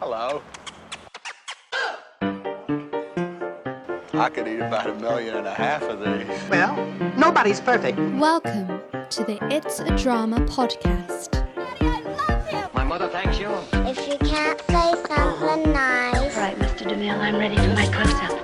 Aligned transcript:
Hello. 0.00 0.42
I 4.12 4.28
could 4.32 4.46
eat 4.48 4.60
about 4.60 4.88
a 4.88 4.94
million 4.94 5.36
and 5.36 5.46
a 5.46 5.54
half 5.54 5.82
of 5.82 6.00
these. 6.00 6.50
Well, 6.50 6.76
nobody's 7.16 7.60
perfect. 7.60 7.98
Welcome 7.98 8.80
to 9.10 9.24
the 9.24 9.38
It's 9.50 9.80
a 9.80 9.96
Drama 9.96 10.38
podcast. 10.40 11.30
My 12.74 12.84
mother 12.84 13.08
thanks 13.08 13.38
you. 13.38 13.48
If 13.72 14.08
you 14.08 14.18
can't 14.18 14.60
say 14.62 14.94
something 15.06 15.72
nice, 15.72 16.36
All 16.36 16.42
right, 16.42 16.56
Mr. 16.58 16.88
DeMille, 16.88 17.18
I'm 17.18 17.36
ready 17.36 17.56
for 17.56 17.68
my 17.68 17.86
close-up. 17.86 18.40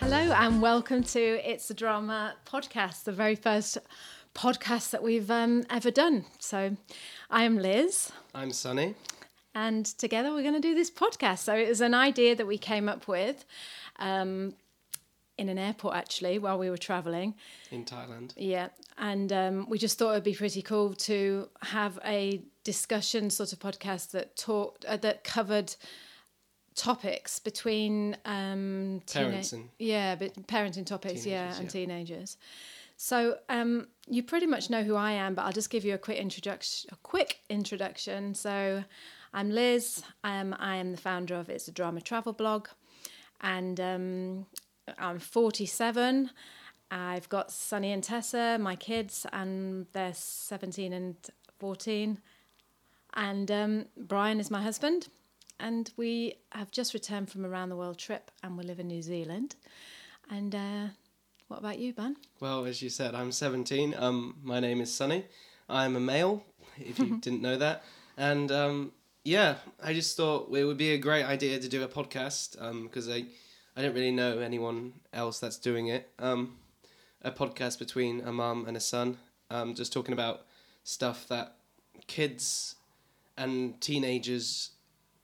Hello 0.00 0.32
and 0.32 0.60
welcome 0.62 1.02
to 1.04 1.20
It's 1.48 1.70
a 1.70 1.74
Drama 1.74 2.34
podcast, 2.46 3.04
the 3.04 3.12
very 3.12 3.36
first 3.36 3.78
podcast 4.34 4.90
that 4.90 5.02
we've 5.02 5.30
um, 5.30 5.64
ever 5.70 5.90
done. 5.90 6.24
So, 6.38 6.76
I 7.30 7.44
am 7.44 7.58
Liz, 7.58 8.10
I'm 8.34 8.52
Sunny. 8.52 8.94
and 9.54 9.84
together 9.86 10.32
we're 10.32 10.42
going 10.42 10.54
to 10.54 10.60
do 10.60 10.74
this 10.74 10.90
podcast. 10.90 11.38
So, 11.40 11.54
it 11.54 11.68
was 11.68 11.80
an 11.80 11.94
idea 11.94 12.34
that 12.36 12.46
we 12.46 12.58
came 12.58 12.88
up 12.88 13.08
with 13.08 13.44
um, 13.98 14.54
in 15.36 15.48
an 15.48 15.58
airport 15.58 15.94
actually 15.96 16.38
while 16.38 16.58
we 16.58 16.70
were 16.70 16.78
traveling. 16.78 17.34
in 17.70 17.84
Thailand. 17.84 18.32
Yeah, 18.36 18.68
and 18.98 19.32
um, 19.32 19.66
we 19.68 19.78
just 19.78 19.98
thought 19.98 20.12
it'd 20.12 20.24
be 20.24 20.34
pretty 20.34 20.62
cool 20.62 20.94
to 20.94 21.48
have 21.62 21.98
a 22.04 22.42
discussion 22.64 23.30
sort 23.30 23.52
of 23.52 23.58
podcast 23.58 24.10
that 24.12 24.36
talked 24.36 24.84
uh, 24.84 24.96
that 24.98 25.24
covered 25.24 25.74
topics 26.76 27.38
between 27.38 28.16
um, 28.24 29.02
and- 29.14 29.68
yeah, 29.78 30.14
but 30.14 30.34
parenting 30.46 30.86
topics, 30.86 31.26
yeah, 31.26 31.54
and 31.56 31.64
yeah. 31.64 31.70
teenagers. 31.70 32.36
So 33.02 33.38
um, 33.48 33.88
you 34.08 34.22
pretty 34.22 34.44
much 34.44 34.68
know 34.68 34.82
who 34.82 34.94
I 34.94 35.12
am, 35.12 35.34
but 35.34 35.46
I'll 35.46 35.52
just 35.52 35.70
give 35.70 35.86
you 35.86 35.94
a 35.94 35.98
quick 35.98 36.18
introduction. 36.18 36.90
A 36.92 36.96
quick 36.96 37.40
introduction. 37.48 38.34
So 38.34 38.84
I'm 39.32 39.50
Liz. 39.50 40.02
Um, 40.22 40.54
I 40.58 40.76
am 40.76 40.92
the 40.92 40.98
founder 40.98 41.34
of 41.36 41.48
It's 41.48 41.66
a 41.66 41.72
Drama 41.72 42.02
Travel 42.02 42.34
blog, 42.34 42.68
and 43.40 43.80
um, 43.80 44.46
I'm 44.98 45.18
47. 45.18 46.28
I've 46.90 47.26
got 47.30 47.50
Sunny 47.50 47.90
and 47.92 48.04
Tessa, 48.04 48.58
my 48.60 48.76
kids, 48.76 49.24
and 49.32 49.86
they're 49.94 50.12
17 50.12 50.92
and 50.92 51.16
14. 51.58 52.18
And 53.14 53.50
um, 53.50 53.86
Brian 53.96 54.40
is 54.40 54.50
my 54.50 54.60
husband. 54.60 55.08
And 55.58 55.90
we 55.96 56.34
have 56.52 56.70
just 56.70 56.92
returned 56.92 57.30
from 57.30 57.46
a 57.46 57.48
round 57.48 57.72
the 57.72 57.76
world 57.76 57.96
trip 57.96 58.30
and 58.42 58.58
we 58.58 58.64
live 58.64 58.78
in 58.78 58.88
New 58.88 59.02
Zealand. 59.02 59.56
And 60.30 60.54
uh, 60.54 60.88
what 61.50 61.58
about 61.58 61.80
you, 61.80 61.92
Ben? 61.92 62.16
Well, 62.38 62.64
as 62.64 62.80
you 62.80 62.88
said, 62.88 63.12
I'm 63.12 63.32
17. 63.32 63.96
Um, 63.98 64.36
my 64.40 64.60
name 64.60 64.80
is 64.80 64.94
Sunny. 64.94 65.24
I'm 65.68 65.96
a 65.96 66.00
male, 66.00 66.44
if 66.78 67.00
you 67.00 67.16
didn't 67.20 67.42
know 67.42 67.56
that. 67.56 67.82
And 68.16 68.52
um, 68.52 68.92
yeah, 69.24 69.56
I 69.82 69.92
just 69.92 70.16
thought 70.16 70.48
it 70.56 70.64
would 70.64 70.76
be 70.76 70.92
a 70.92 70.98
great 70.98 71.24
idea 71.24 71.58
to 71.58 71.68
do 71.68 71.82
a 71.82 71.88
podcast 71.88 72.52
because 72.84 73.08
I, 73.08 73.24
I 73.76 73.82
don't 73.82 73.94
really 73.94 74.12
know 74.12 74.38
anyone 74.38 74.92
else 75.12 75.40
that's 75.40 75.58
doing 75.58 75.88
it. 75.88 76.08
Um, 76.20 76.56
a 77.22 77.32
podcast 77.32 77.80
between 77.80 78.20
a 78.20 78.30
mum 78.30 78.66
and 78.68 78.76
a 78.76 78.80
son, 78.80 79.18
um, 79.50 79.74
just 79.74 79.92
talking 79.92 80.12
about 80.12 80.42
stuff 80.84 81.26
that 81.26 81.56
kids 82.06 82.76
and 83.36 83.80
teenagers 83.80 84.70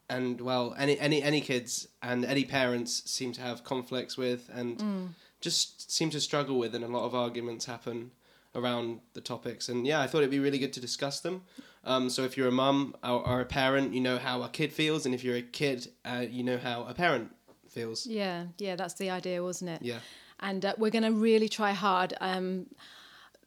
and 0.08 0.40
well 0.40 0.74
any 0.78 0.98
any 1.00 1.20
any 1.22 1.40
kids 1.40 1.88
and 2.00 2.24
any 2.24 2.44
parents 2.44 3.10
seem 3.10 3.32
to 3.32 3.40
have 3.40 3.64
conflicts 3.64 4.16
with 4.16 4.48
and 4.52 5.14
just 5.48 5.90
seem 5.98 6.10
to 6.10 6.20
struggle 6.20 6.56
with 6.58 6.74
and 6.74 6.84
a 6.84 6.88
lot 6.96 7.04
of 7.04 7.14
arguments 7.14 7.66
happen 7.66 8.10
around 8.54 9.00
the 9.14 9.20
topics. 9.20 9.68
And 9.68 9.86
yeah 9.86 10.00
i 10.04 10.06
thought 10.08 10.22
it'd 10.24 10.38
be 10.40 10.44
really 10.48 10.58
good 10.64 10.74
to 10.78 10.80
discuss 10.88 11.16
them. 11.20 11.36
Um, 11.84 12.10
so 12.10 12.20
if 12.28 12.36
you're 12.36 12.48
a 12.56 12.58
mum 12.64 12.78
or, 13.04 13.20
or 13.30 13.40
a 13.40 13.44
parent 13.62 13.94
you 13.96 14.02
know 14.08 14.18
how 14.18 14.36
a 14.42 14.48
kid 14.58 14.72
feels 14.72 15.06
and 15.06 15.14
if 15.14 15.22
you're 15.24 15.40
a 15.46 15.48
kid 15.60 15.78
uh, 16.04 16.24
you 16.36 16.42
know 16.48 16.58
how 16.58 16.78
a 16.92 16.94
parent 16.94 17.28
feels. 17.76 18.06
Yeah, 18.06 18.46
yeah, 18.58 18.74
that's 18.80 18.94
the 18.94 19.10
idea, 19.10 19.42
wasn't 19.42 19.70
it? 19.74 19.82
yeah. 19.82 20.00
And 20.40 20.64
uh, 20.64 20.74
we're 20.80 20.94
going 20.98 21.10
to 21.10 21.16
really 21.28 21.48
try 21.48 21.72
hard 21.72 22.14
um, 22.20 22.66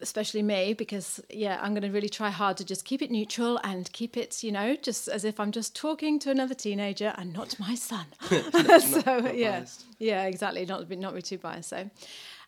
especially 0.01 0.41
me 0.41 0.73
because 0.73 1.19
yeah 1.29 1.59
i'm 1.61 1.73
going 1.73 1.83
to 1.83 1.91
really 1.91 2.09
try 2.09 2.29
hard 2.29 2.55
to 2.57 2.63
just 2.63 2.85
keep 2.85 3.01
it 3.01 3.11
neutral 3.11 3.59
and 3.63 3.91
keep 3.91 4.15
it 4.15 4.43
you 4.43 4.51
know 4.51 4.75
just 4.75 5.07
as 5.07 5.25
if 5.25 5.39
i'm 5.39 5.51
just 5.51 5.75
talking 5.75 6.19
to 6.19 6.31
another 6.31 6.53
teenager 6.53 7.13
and 7.17 7.33
not 7.33 7.59
my 7.59 7.75
son. 7.75 8.05
So 8.79 9.01
not 9.05 9.37
yeah. 9.37 9.59
biased. 9.59 9.85
yeah 9.97 10.25
exactly. 10.25 10.65
Not 10.65 10.87
be 10.87 10.95
not 10.95 11.15
be 11.15 11.21
too 11.21 11.37
biased. 11.37 11.69
So 11.69 11.89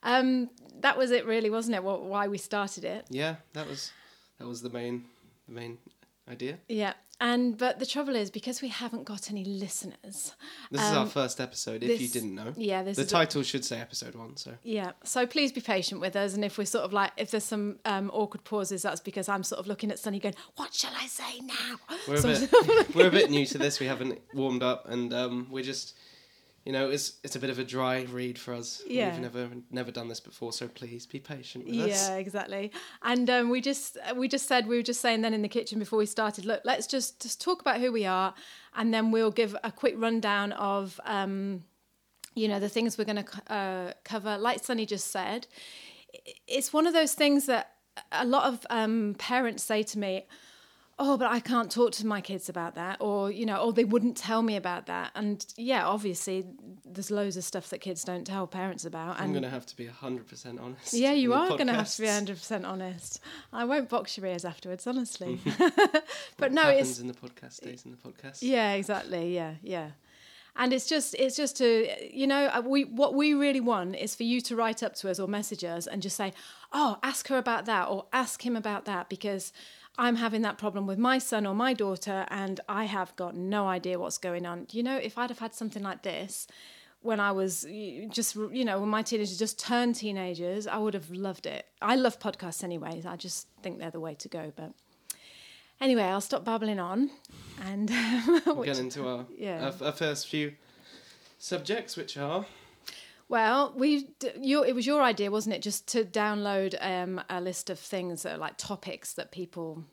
um, 0.04 0.50
that 0.80 0.98
was 0.98 1.12
it 1.12 1.26
really 1.26 1.50
wasn't 1.50 1.76
it? 1.76 1.84
What, 1.84 2.04
why 2.04 2.28
we 2.28 2.38
started 2.38 2.84
it. 2.84 3.06
Yeah 3.10 3.36
that 3.54 3.68
was 3.68 3.92
that 4.40 4.48
was 4.48 4.62
the 4.62 4.70
main 4.70 5.06
the 5.48 5.54
main 5.54 5.78
idea. 6.30 6.58
Yeah 6.68 6.94
and 7.22 7.58
but 7.58 7.80
the 7.80 7.86
trouble 7.86 8.16
is 8.16 8.30
because 8.30 8.62
we 8.62 8.68
haven't 8.68 9.06
got 9.06 9.30
any 9.32 9.46
listeners 9.46 10.34
this 10.72 10.82
is 10.82 10.92
our 10.94 11.06
first 11.06 11.40
episode 11.40 11.84
if 11.84 12.02
you 12.02 12.08
Um, 12.08 12.12
didn't 12.12 12.36
know 12.36 12.54
yeah 12.58 12.84
this 12.84 12.98
the 12.98 13.04
is 13.04 13.08
a- 13.08 13.12
title 13.12 13.44
should 13.44 13.64
say 13.64 13.80
episode 13.80 14.16
one 14.16 14.36
so 14.36 14.52
Yeah, 14.64 14.92
so 15.04 15.26
please 15.26 15.52
be 15.52 15.62
patient 15.62 16.02
with 16.02 16.16
us, 16.16 16.34
and 16.36 16.44
if 16.44 16.58
we're 16.58 16.66
sort 16.66 16.84
of 16.86 16.92
like, 16.94 17.12
if 17.18 17.32
there's 17.32 17.44
some 17.44 17.78
um, 17.86 18.10
awkward 18.14 18.44
pauses, 18.44 18.82
that's 18.82 19.00
because 19.02 19.30
I'm 19.30 19.44
sort 19.44 19.60
of 19.60 19.68
looking 19.68 19.92
at 19.92 20.00
Sunny 20.00 20.20
going, 20.20 20.36
"What 20.56 20.74
shall 20.74 20.94
I 21.00 21.08
say 21.08 21.40
now?" 21.42 21.72
We're 22.08 22.20
a 22.20 22.22
bit 22.24 22.50
we're 22.96 23.08
a 23.08 23.12
bit 23.12 23.30
new 23.30 23.46
to 23.46 23.58
this. 23.58 23.80
We 23.80 23.88
haven't 23.88 24.20
warmed 24.34 24.64
up, 24.64 24.88
and 24.90 25.14
um, 25.14 25.48
we're 25.52 25.64
just, 25.64 25.96
you 26.66 26.72
know, 26.72 26.90
it's 26.90 27.20
it's 27.24 27.36
a 27.36 27.40
bit 27.40 27.50
of 27.50 27.58
a 27.58 27.64
dry 27.64 28.04
read 28.12 28.38
for 28.38 28.54
us. 28.54 28.84
Yeah. 28.88 29.12
We've 29.12 29.22
never 29.22 29.50
never 29.72 29.92
done 29.92 30.08
this 30.08 30.20
before, 30.20 30.54
so 30.54 30.68
please 30.68 31.06
be 31.06 31.20
patient 31.20 31.66
with 31.66 31.80
us. 31.80 32.10
yeah, 32.10 32.18
exactly. 32.18 32.72
And 33.02 33.30
um, 33.30 33.50
we 33.50 33.62
just 33.62 33.98
we 34.16 34.28
just 34.28 34.48
said 34.48 34.68
we 34.68 34.78
were 34.78 34.84
just 34.84 35.02
saying 35.02 35.22
then 35.22 35.34
in 35.34 35.42
the 35.42 35.50
kitchen 35.50 35.80
before 35.80 35.98
we 35.98 36.06
started, 36.06 36.46
look, 36.46 36.62
let's 36.64 36.86
just 36.86 37.22
just 37.22 37.42
talk 37.42 37.62
about 37.62 37.80
who 37.80 37.92
we 37.92 38.06
are, 38.06 38.34
and 38.76 38.94
then 38.94 39.12
we'll 39.12 39.32
give 39.32 39.56
a 39.64 39.72
quick 39.72 39.96
rundown 39.98 40.52
of. 40.54 41.00
Um, 41.06 41.64
you 42.34 42.48
know 42.48 42.62
the 42.62 42.70
things 42.70 42.98
we're 42.98 43.04
going 43.04 43.26
to 43.26 43.54
uh, 43.54 43.92
cover 44.06 44.38
like 44.38 44.64
sunny 44.64 44.86
just 44.86 45.12
said 45.12 45.48
it's 46.48 46.72
one 46.72 46.88
of 46.88 46.94
those 46.94 47.14
things 47.14 47.46
that 47.48 47.74
a 48.14 48.26
lot 48.26 48.46
of 48.46 48.66
um, 48.70 49.16
parents 49.18 49.64
say 49.64 49.84
to 49.84 50.00
me 50.00 50.26
oh 51.04 51.18
but 51.18 51.30
i 51.32 51.40
can't 51.40 51.72
talk 51.72 51.92
to 51.92 52.06
my 52.06 52.22
kids 52.22 52.48
about 52.50 52.76
that 52.76 52.96
or 53.00 53.32
you 53.32 53.46
know 53.46 53.58
oh 53.60 53.72
they 53.72 53.84
wouldn't 53.94 54.16
tell 54.16 54.42
me 54.50 54.56
about 54.56 54.86
that 54.86 55.12
and 55.16 55.46
yeah 55.58 55.86
obviously 55.86 56.46
there's 56.86 57.10
loads 57.10 57.38
of 57.38 57.44
stuff 57.44 57.70
that 57.70 57.80
kids 57.80 58.04
don't 58.04 58.26
tell 58.26 58.46
parents 58.46 58.86
about 58.86 59.20
I'm 59.20 59.34
gonna 59.34 59.50
have 59.50 59.66
to 59.66 59.76
be 59.76 59.88
hundred 59.88 60.28
percent 60.28 60.60
honest. 60.60 60.94
yeah, 60.94 61.14
you 61.14 61.34
are 61.34 61.50
going 61.50 61.68
to 61.68 61.74
have 61.74 61.90
to 61.90 62.02
be 62.02 62.08
podcasts. 62.08 62.52
100% 62.64 62.66
honest. 62.68 63.20
I 63.54 63.64
won't 63.66 63.88
box 63.90 64.18
your 64.18 64.26
ears 64.26 64.46
afterwards, 64.46 64.86
honestly. 64.88 65.40
But 66.38 66.52
no, 66.52 66.64
happens 66.64 66.90
it's 66.90 67.00
in 67.00 67.08
the 67.08 67.14
podcast 67.14 67.54
stays 67.54 67.86
in 67.86 67.92
the 67.92 67.98
podcast. 67.98 68.40
yeah, 68.42 68.74
exactly. 68.74 69.34
Yeah, 69.34 69.54
yeah. 69.62 69.92
And 70.56 70.74
it's 70.74 70.88
just 70.88 71.16
it's 71.16 71.38
just 71.38 71.56
to 71.58 71.88
you 72.12 72.28
know 72.28 72.48
uh, 72.48 72.62
we 72.66 72.84
what 72.84 73.14
we 73.14 73.34
really 73.34 73.62
want 73.62 73.96
is 73.96 74.14
for 74.16 74.24
you 74.24 74.42
to 74.42 74.56
write 74.56 74.84
up 74.84 74.94
to 74.96 75.10
us 75.10 75.18
or 75.20 75.28
message 75.28 75.64
us 75.64 75.88
and 75.88 76.02
just 76.02 76.18
say, 76.18 76.34
"Oh, 76.74 76.98
ask 77.04 77.28
her 77.30 77.38
about 77.38 77.66
that 77.68 77.88
or 77.88 78.06
ask 78.12 78.46
him 78.46 78.58
about 78.58 78.84
that 78.86 79.08
because 79.08 79.54
I'm 79.98 80.16
having 80.16 80.42
that 80.44 80.58
problem 80.58 80.88
with 80.88 80.98
my 80.98 81.18
son 81.20 81.46
or 81.46 81.54
my 81.54 81.74
daughter 81.74 82.26
and 82.30 82.60
I 82.70 82.86
have 82.86 83.16
got 83.16 83.36
no 83.36 83.68
idea 83.68 84.00
what's 84.00 84.18
going 84.18 84.46
on." 84.46 84.68
You 84.72 84.84
know, 84.84 84.98
if 84.98 85.18
I'd 85.18 85.30
have 85.30 85.40
had 85.40 85.54
something 85.54 85.84
like 85.84 86.04
this 86.04 86.48
when 87.02 87.20
I 87.20 87.32
was 87.32 87.66
just 88.10 88.36
you 88.36 88.64
know 88.64 88.80
when 88.80 88.90
my 88.90 89.02
teenagers 89.02 89.38
just 89.40 89.60
turned 89.60 89.96
teenagers, 89.96 90.68
I 90.68 90.78
would 90.78 90.94
have 90.94 91.10
loved 91.12 91.46
it. 91.46 91.66
I 91.82 91.96
love 91.96 92.20
podcasts 92.20 92.64
anyways. 92.64 93.06
I 93.06 93.16
just 93.16 93.48
think 93.64 93.80
they're 93.80 93.92
the 93.92 94.00
way 94.00 94.16
to 94.16 94.28
go, 94.28 94.52
but 94.56 94.74
Anyway, 95.80 96.04
I'll 96.04 96.22
stop 96.22 96.46
babbling 96.46 96.80
on, 96.80 97.10
and 97.66 97.90
We'll 98.46 98.64
get 98.64 98.78
into 98.78 99.08
our, 99.08 99.26
Yeah. 99.36 99.72
our 99.82 99.88
our 99.88 99.92
first 99.92 100.28
few 100.28 100.54
subjects, 101.40 101.98
which 101.98 102.18
are 102.18 102.46
Well, 103.32 103.74
we 103.78 104.10
your 104.40 104.66
it 104.66 104.76
was 104.76 104.86
your 104.86 105.02
idea, 105.02 105.32
wasn't 105.32 105.56
it, 105.56 105.62
just 105.62 105.88
to 105.94 106.04
download 106.04 106.76
um, 106.82 107.22
a 107.30 107.40
list 107.40 107.70
of 107.70 107.80
things 107.80 108.24
that 108.24 108.36
are 108.36 108.38
like 108.38 108.58
topics 108.58 109.14
that 109.14 109.32
people 109.32 109.86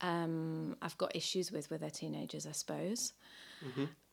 um, 0.00 0.76
I've 0.82 0.96
got 0.98 1.14
issues 1.16 1.50
with 1.50 1.68
with 1.70 1.80
their 1.80 1.90
teenagers, 1.90 2.46
I 2.46 2.52
suppose. 2.52 3.12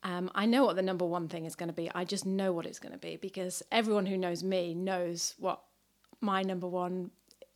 Um, 0.04 0.32
I 0.34 0.46
know 0.48 0.66
what 0.66 0.76
the 0.78 0.82
number 0.82 1.06
one 1.06 1.28
thing 1.28 1.46
is 1.46 1.56
going 1.56 1.68
to 1.70 1.74
be. 1.76 1.92
I 1.94 2.06
just 2.06 2.26
know 2.26 2.52
what 2.54 2.66
it's 2.66 2.80
going 2.80 2.94
to 2.94 2.98
be 2.98 3.18
because 3.18 3.62
everyone 3.72 4.06
who 4.08 4.18
knows 4.18 4.44
me 4.44 4.74
knows 4.74 5.36
what 5.38 5.62
my 6.22 6.42
number 6.42 6.68
one 6.68 7.12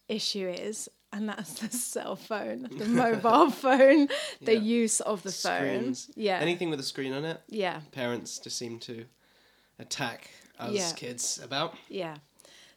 issue 0.07 0.47
is, 0.49 0.87
and 1.13 1.27
that's 1.29 1.59
the 1.61 1.69
cell 1.75 2.15
phone, 2.15 2.67
the 2.77 2.85
mobile 3.03 3.49
phone, 3.49 4.07
the 4.41 4.53
Yeah. 4.53 4.59
use 4.61 4.99
of 4.99 5.23
the 5.23 5.31
screens. 5.31 6.05
phone. 6.07 6.13
Yeah, 6.23 6.37
anything 6.39 6.69
with 6.69 6.79
a 6.79 6.83
screen 6.83 7.13
on 7.13 7.25
it. 7.25 7.41
yeah. 7.47 7.79
Parents 7.91 8.37
just 8.37 8.57
seem 8.57 8.77
to 8.81 9.05
attack 9.79 10.29
us 10.59 10.73
Yeah. 10.73 10.91
kids 10.93 11.39
about. 11.43 11.75
Yeah. 11.89 12.17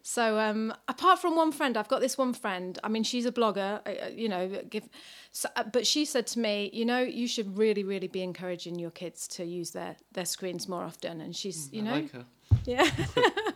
So 0.02 0.38
um, 0.38 0.72
apart 0.88 1.19
from 1.19 1.36
one 1.36 1.52
friend, 1.52 1.76
I've 1.76 1.88
got 1.88 2.00
this 2.00 2.16
one 2.16 2.32
friend. 2.32 2.78
I 2.82 2.88
mean, 2.88 3.02
she's 3.02 3.26
a 3.26 3.32
blogger, 3.32 3.80
uh, 3.86 4.06
uh, 4.06 4.08
you 4.08 4.28
know. 4.28 4.48
Give, 4.70 4.88
so, 5.32 5.50
uh, 5.54 5.64
but 5.64 5.86
she 5.86 6.06
said 6.06 6.26
to 6.28 6.38
me, 6.38 6.70
you 6.72 6.86
know, 6.86 7.00
you 7.00 7.28
should 7.28 7.58
really, 7.58 7.84
really 7.84 8.08
be 8.08 8.22
encouraging 8.22 8.78
your 8.78 8.90
kids 8.90 9.28
to 9.28 9.44
use 9.44 9.72
their 9.72 9.96
their 10.12 10.25
screens 10.25 10.66
more 10.66 10.82
often. 10.82 11.20
And 11.20 11.36
she's, 11.36 11.70
you 11.72 11.82
I 11.82 11.84
know, 11.84 11.92
like 11.92 12.12
her. 12.12 12.25
yeah. 12.64 12.88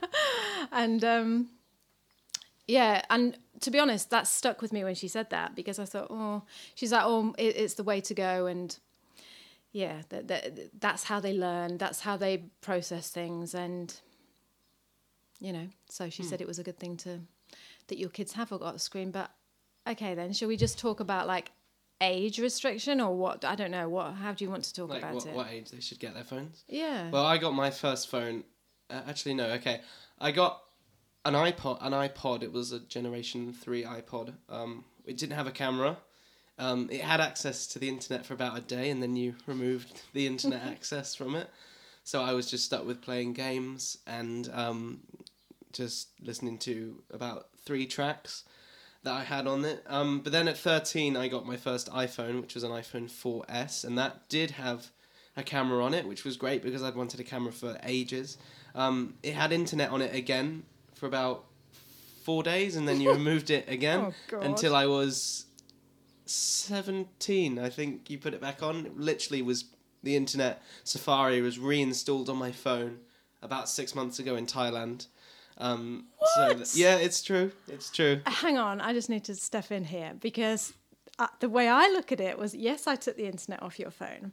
and 0.72 1.02
um, 1.04 1.48
yeah, 2.66 3.02
and 3.10 3.36
to 3.60 3.70
be 3.70 3.78
honest, 3.78 4.10
that 4.10 4.26
stuck 4.26 4.60
with 4.60 4.72
me 4.72 4.84
when 4.84 4.94
she 4.94 5.08
said 5.08 5.30
that 5.30 5.54
because 5.54 5.78
I 5.78 5.84
thought, 5.84 6.08
oh, 6.10 6.42
she's 6.74 6.92
like, 6.92 7.02
oh, 7.04 7.34
it, 7.38 7.56
it's 7.56 7.74
the 7.74 7.82
way 7.84 8.00
to 8.02 8.14
go, 8.14 8.46
and 8.46 8.76
yeah, 9.72 10.02
that, 10.10 10.28
that 10.28 10.80
that's 10.80 11.04
how 11.04 11.19
they 11.19 11.32
learn, 11.32 11.78
that's 11.78 12.00
how 12.00 12.16
they 12.19 12.44
process 12.60 13.08
things, 13.10 13.54
and 13.54 13.94
you 15.42 15.52
know, 15.52 15.68
so 15.88 16.08
she 16.08 16.22
said 16.22 16.40
it 16.40 16.46
was 16.46 16.60
a 16.60 16.62
good 16.62 16.78
thing 16.78 16.96
to 16.98 17.18
that 17.88 17.98
your 17.98 18.08
kids 18.08 18.32
have 18.34 18.50
got 18.50 18.76
a 18.76 18.78
screen. 18.78 19.10
But 19.10 19.30
okay, 19.88 20.14
then 20.14 20.32
shall 20.32 20.48
we 20.48 20.56
just 20.56 20.78
talk 20.78 21.00
about 21.00 21.26
like 21.26 21.50
age 22.00 22.38
restriction 22.38 23.00
or 23.00 23.16
what? 23.16 23.44
I 23.44 23.56
don't 23.56 23.72
know. 23.72 23.88
What? 23.88 24.14
How 24.14 24.32
do 24.32 24.44
you 24.44 24.50
want 24.50 24.64
to 24.64 24.72
talk 24.72 24.90
Like 24.90 24.98
about 25.02 25.14
what, 25.16 25.26
it? 25.26 25.34
what 25.34 25.46
age 25.50 25.70
they 25.70 25.80
should 25.80 25.98
get 25.98 26.14
their 26.14 26.24
phones? 26.24 26.64
Yeah. 26.68 27.10
Well, 27.10 27.26
I 27.26 27.38
got 27.38 27.54
my 27.54 27.70
first 27.70 28.08
phone. 28.08 28.44
Uh, 28.88 29.00
actually, 29.08 29.34
no. 29.34 29.46
Okay, 29.54 29.80
I 30.20 30.30
got 30.30 30.62
an 31.24 31.34
iPod. 31.34 31.78
An 31.80 31.92
iPod. 31.92 32.44
It 32.44 32.52
was 32.52 32.70
a 32.70 32.78
Generation 32.78 33.52
Three 33.52 33.82
iPod. 33.82 34.34
Um, 34.48 34.84
it 35.04 35.18
didn't 35.18 35.34
have 35.34 35.48
a 35.48 35.52
camera. 35.52 35.96
Um, 36.56 36.88
it 36.92 37.00
had 37.00 37.20
access 37.20 37.66
to 37.68 37.80
the 37.80 37.88
internet 37.88 38.24
for 38.24 38.34
about 38.34 38.56
a 38.56 38.60
day, 38.60 38.90
and 38.90 39.02
then 39.02 39.16
you 39.16 39.34
removed 39.46 40.02
the 40.12 40.28
internet 40.28 40.62
access 40.66 41.16
from 41.16 41.34
it. 41.34 41.50
So 42.04 42.22
I 42.22 42.32
was 42.32 42.50
just 42.50 42.64
stuck 42.64 42.84
with 42.86 43.00
playing 43.00 43.32
games 43.32 43.98
and 44.06 44.50
um, 44.52 45.00
just 45.72 46.08
listening 46.20 46.58
to 46.58 47.02
about 47.10 47.48
three 47.64 47.86
tracks 47.86 48.44
that 49.02 49.12
I 49.12 49.24
had 49.24 49.46
on 49.46 49.64
it. 49.64 49.82
Um, 49.86 50.20
but 50.20 50.32
then 50.32 50.48
at 50.48 50.56
13, 50.56 51.16
I 51.16 51.28
got 51.28 51.46
my 51.46 51.56
first 51.56 51.90
iPhone, 51.90 52.40
which 52.40 52.54
was 52.54 52.62
an 52.64 52.70
iPhone 52.70 53.10
4S, 53.10 53.84
and 53.84 53.98
that 53.98 54.28
did 54.28 54.52
have 54.52 54.88
a 55.36 55.42
camera 55.42 55.82
on 55.84 55.94
it, 55.94 56.06
which 56.06 56.24
was 56.24 56.36
great 56.36 56.62
because 56.62 56.82
I'd 56.82 56.94
wanted 56.94 57.19
a 57.19 57.24
camera 57.24 57.52
for 57.52 57.78
ages. 57.84 58.38
Um, 58.74 59.14
it 59.22 59.34
had 59.34 59.50
internet 59.52 59.90
on 59.90 60.02
it 60.02 60.14
again 60.14 60.62
for 60.94 61.06
about 61.06 61.44
four 62.22 62.42
days, 62.42 62.76
and 62.76 62.86
then 62.86 63.00
you 63.00 63.10
removed 63.20 63.50
it 63.50 63.69
again 63.69 64.12
Oh, 64.32 64.40
until 64.40 64.76
I 64.76 64.86
was 64.86 65.46
17. 66.26 67.58
I 67.58 67.69
think 67.69 68.08
you 68.10 68.19
put 68.19 68.34
it 68.34 68.40
back 68.40 68.62
on. 68.62 68.86
It 68.86 68.96
literally 68.96 69.42
was 69.42 69.64
the 70.02 70.16
internet. 70.16 70.62
Safari 70.84 71.40
was 71.40 71.58
reinstalled 71.58 72.28
on 72.28 72.36
my 72.36 72.52
phone 72.52 72.98
about 73.42 73.69
six 73.69 73.94
months 73.94 74.19
ago 74.19 74.36
in 74.36 74.46
Thailand. 74.46 75.06
Um, 75.58 76.06
So 76.34 76.46
What? 76.49 76.56
th- 76.56 76.75
yeah, 76.75 76.96
it's 76.96 77.22
true. 77.22 77.52
It's 77.69 77.90
true. 77.90 78.20
hang 78.26 78.58
on, 78.58 78.81
I 78.81 78.93
just 78.93 79.08
need 79.10 79.25
to 79.25 79.34
step 79.34 79.70
in 79.70 79.84
here 79.84 80.12
because 80.20 80.72
uh, 81.19 81.26
the 81.40 81.49
way 81.49 81.69
I 81.69 81.88
look 81.88 82.10
at 82.12 82.20
it 82.20 82.38
was 82.38 82.54
yes, 82.54 82.87
I 82.87 82.96
took 82.96 83.16
the 83.16 83.26
internet 83.26 83.62
off 83.62 83.78
your 83.78 83.90
phone, 83.90 84.32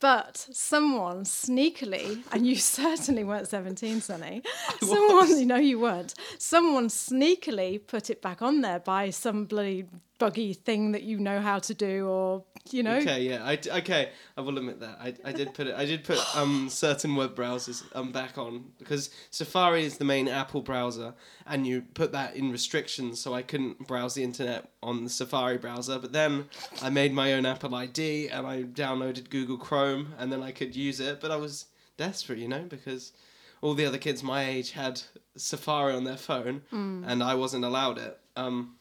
but 0.00 0.36
someone 0.52 1.22
sneakily, 1.24 2.22
and 2.32 2.44
you 2.46 2.56
certainly 2.78 3.22
weren't 3.24 3.48
17, 3.48 4.00
Sonny, 4.00 4.42
someone, 4.80 5.38
you 5.38 5.46
know, 5.52 5.56
you 5.56 5.78
weren't, 5.78 6.14
someone 6.38 6.88
sneakily 6.88 7.78
put 7.86 8.10
it 8.10 8.20
back 8.20 8.42
on 8.42 8.62
there 8.62 8.80
by 8.80 9.10
some 9.10 9.44
bloody 9.44 9.84
buggy 10.22 10.52
thing 10.52 10.92
that 10.92 11.02
you 11.02 11.18
know 11.18 11.40
how 11.40 11.58
to 11.58 11.74
do 11.74 12.06
or, 12.06 12.44
you 12.70 12.80
know. 12.84 12.98
Okay, 12.98 13.22
yeah, 13.22 13.42
I 13.44 13.58
okay. 13.80 14.10
I 14.36 14.40
will 14.40 14.56
admit 14.56 14.78
that 14.78 14.96
I, 15.00 15.14
I 15.24 15.32
did 15.32 15.52
put 15.52 15.66
it. 15.66 15.74
I 15.74 15.84
did 15.84 16.04
put 16.04 16.20
um 16.36 16.68
certain 16.68 17.16
web 17.16 17.34
browsers 17.34 17.82
um 17.96 18.12
back 18.12 18.38
on 18.38 18.66
because 18.78 19.10
Safari 19.30 19.84
is 19.84 19.98
the 19.98 20.04
main 20.04 20.28
Apple 20.28 20.62
browser, 20.62 21.14
and 21.44 21.66
you 21.66 21.82
put 21.94 22.12
that 22.12 22.36
in 22.36 22.52
restrictions, 22.52 23.20
so 23.20 23.34
I 23.34 23.42
couldn't 23.42 23.88
browse 23.88 24.14
the 24.14 24.22
internet 24.22 24.70
on 24.80 25.02
the 25.02 25.10
Safari 25.10 25.58
browser. 25.58 25.98
But 25.98 26.12
then 26.12 26.46
I 26.80 26.88
made 26.88 27.12
my 27.12 27.32
own 27.32 27.44
Apple 27.44 27.74
ID 27.74 28.28
and 28.28 28.46
I 28.46 28.62
downloaded 28.62 29.28
Google 29.28 29.58
Chrome, 29.58 30.14
and 30.18 30.32
then 30.32 30.42
I 30.42 30.52
could 30.52 30.76
use 30.76 31.00
it. 31.00 31.20
But 31.20 31.32
I 31.32 31.36
was 31.36 31.66
desperate, 31.96 32.38
you 32.38 32.46
know, 32.46 32.64
because 32.68 33.12
all 33.60 33.74
the 33.74 33.86
other 33.86 33.98
kids 33.98 34.22
my 34.22 34.44
age 34.46 34.70
had 34.70 35.02
Safari 35.36 35.94
on 35.94 36.04
their 36.04 36.16
phone, 36.16 36.62
and 36.70 37.22
I 37.24 37.34
wasn't 37.34 37.64
allowed 37.64 37.98
it. 37.98 38.18
Um, 38.36 38.76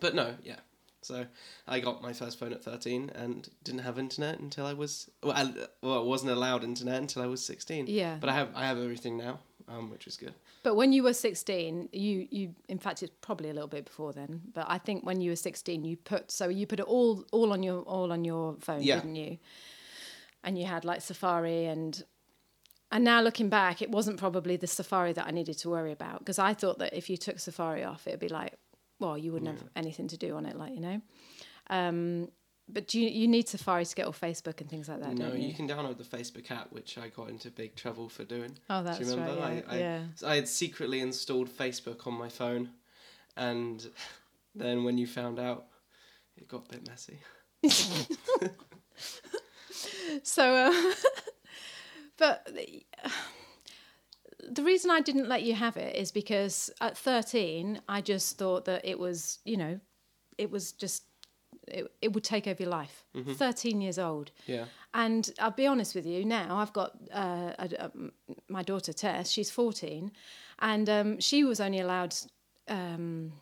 but 0.00 0.14
no, 0.14 0.34
yeah. 0.42 0.56
So 1.02 1.26
I 1.68 1.80
got 1.80 2.00
my 2.02 2.14
first 2.14 2.38
phone 2.38 2.52
at 2.54 2.64
13 2.64 3.10
and 3.14 3.46
didn't 3.62 3.80
have 3.82 3.98
internet 3.98 4.38
until 4.38 4.64
I 4.64 4.72
was 4.72 5.10
well, 5.22 5.32
I, 5.36 5.52
well, 5.82 5.98
I 5.98 6.02
wasn't 6.02 6.32
allowed 6.32 6.64
internet 6.64 6.96
until 7.00 7.20
I 7.22 7.26
was 7.26 7.44
16. 7.44 7.86
Yeah. 7.88 8.16
But 8.20 8.30
I 8.30 8.32
have 8.34 8.48
I 8.54 8.64
have 8.66 8.78
everything 8.78 9.18
now, 9.18 9.40
um, 9.68 9.90
which 9.90 10.06
is 10.06 10.16
good. 10.16 10.34
But 10.62 10.76
when 10.76 10.94
you 10.94 11.02
were 11.02 11.12
16, 11.12 11.90
you, 11.92 12.26
you 12.30 12.54
in 12.70 12.78
fact 12.78 13.02
it's 13.02 13.12
probably 13.20 13.50
a 13.50 13.52
little 13.52 13.68
bit 13.68 13.84
before 13.84 14.14
then, 14.14 14.40
but 14.54 14.64
I 14.66 14.78
think 14.78 15.04
when 15.04 15.20
you 15.20 15.30
were 15.30 15.36
16 15.36 15.84
you 15.84 15.96
put 15.98 16.30
so 16.30 16.48
you 16.48 16.66
put 16.66 16.80
it 16.80 16.86
all 16.86 17.24
all 17.32 17.52
on 17.52 17.62
your 17.62 17.82
all 17.82 18.10
on 18.10 18.24
your 18.24 18.56
phone, 18.60 18.82
Yeah. 18.82 18.96
didn't 18.96 19.16
you? 19.16 19.38
And 20.42 20.58
you 20.58 20.64
had 20.66 20.84
like 20.86 21.02
Safari 21.02 21.66
and 21.66 22.02
and 22.90 23.04
now 23.04 23.20
looking 23.20 23.48
back, 23.50 23.82
it 23.82 23.90
wasn't 23.90 24.18
probably 24.18 24.56
the 24.56 24.66
Safari 24.66 25.12
that 25.14 25.26
I 25.26 25.32
needed 25.32 25.58
to 25.58 25.68
worry 25.68 25.92
about 25.92 26.20
because 26.20 26.38
I 26.38 26.54
thought 26.54 26.78
that 26.78 26.94
if 26.94 27.10
you 27.10 27.16
took 27.18 27.40
Safari 27.40 27.82
off, 27.84 28.06
it'd 28.06 28.20
be 28.20 28.28
like, 28.28 28.54
well, 28.98 29.16
you 29.18 29.32
wouldn't 29.32 29.50
have 29.58 29.68
anything 29.76 30.08
to 30.08 30.16
do 30.16 30.36
on 30.36 30.46
it, 30.46 30.56
like 30.56 30.74
you 30.74 30.80
know. 30.80 31.00
Um, 31.70 32.28
but 32.68 32.94
you 32.94 33.08
you 33.08 33.28
need 33.28 33.48
Safari 33.48 33.84
to 33.84 33.94
get 33.94 34.06
off 34.06 34.20
Facebook 34.20 34.60
and 34.60 34.70
things 34.70 34.88
like 34.88 35.00
that, 35.00 35.14
no, 35.14 35.32
you? 35.34 35.48
you 35.48 35.54
can 35.54 35.68
download 35.68 35.98
the 35.98 36.04
Facebook 36.04 36.50
app, 36.50 36.72
which 36.72 36.96
I 36.96 37.08
got 37.08 37.28
into 37.28 37.50
big 37.50 37.76
trouble 37.76 38.08
for 38.08 38.24
doing. 38.24 38.56
Oh, 38.70 38.78
Do 38.78 38.84
that's 38.84 39.00
you 39.00 39.06
remember? 39.10 39.40
right. 39.40 39.64
I, 39.68 39.76
Yeah, 39.76 39.76
I, 39.76 39.78
yeah. 39.78 40.02
so 40.14 40.28
I 40.28 40.36
had 40.36 40.48
secretly 40.48 41.00
installed 41.00 41.48
Facebook 41.50 42.06
on 42.06 42.14
my 42.14 42.28
phone, 42.28 42.70
and 43.36 43.86
then 44.54 44.84
when 44.84 44.96
you 44.96 45.06
found 45.06 45.38
out, 45.38 45.66
it 46.36 46.48
got 46.48 46.66
a 46.66 46.76
bit 46.76 46.88
messy. 46.88 47.18
So, 50.22 50.54
uh, 50.54 50.94
but 52.18 52.48
the, 52.54 52.84
the 54.50 54.62
reason 54.62 54.90
I 54.90 55.00
didn't 55.00 55.28
let 55.28 55.42
you 55.42 55.54
have 55.54 55.76
it 55.76 55.96
is 55.96 56.10
because 56.10 56.70
at 56.80 56.96
13, 56.96 57.80
I 57.88 58.00
just 58.00 58.38
thought 58.38 58.64
that 58.66 58.84
it 58.84 58.98
was, 58.98 59.38
you 59.44 59.56
know, 59.56 59.80
it 60.38 60.50
was 60.50 60.72
just, 60.72 61.04
it, 61.68 61.90
it 62.02 62.12
would 62.12 62.24
take 62.24 62.46
over 62.46 62.62
your 62.62 62.70
life. 62.70 63.04
13 63.36 63.80
years 63.80 63.98
old. 63.98 64.32
Yeah. 64.46 64.64
And 64.92 65.30
I'll 65.40 65.50
be 65.50 65.66
honest 65.66 65.94
with 65.94 66.06
you 66.06 66.24
now, 66.24 66.56
I've 66.56 66.72
got 66.72 66.92
uh, 67.12 67.52
a, 67.58 67.84
um, 67.86 68.12
my 68.48 68.62
daughter 68.62 68.92
Tess, 68.92 69.30
she's 69.30 69.50
14, 69.50 70.12
and 70.60 70.88
um, 70.88 71.20
she 71.20 71.44
was 71.44 71.60
only 71.60 71.80
allowed 71.80 72.14
um, 72.68 73.32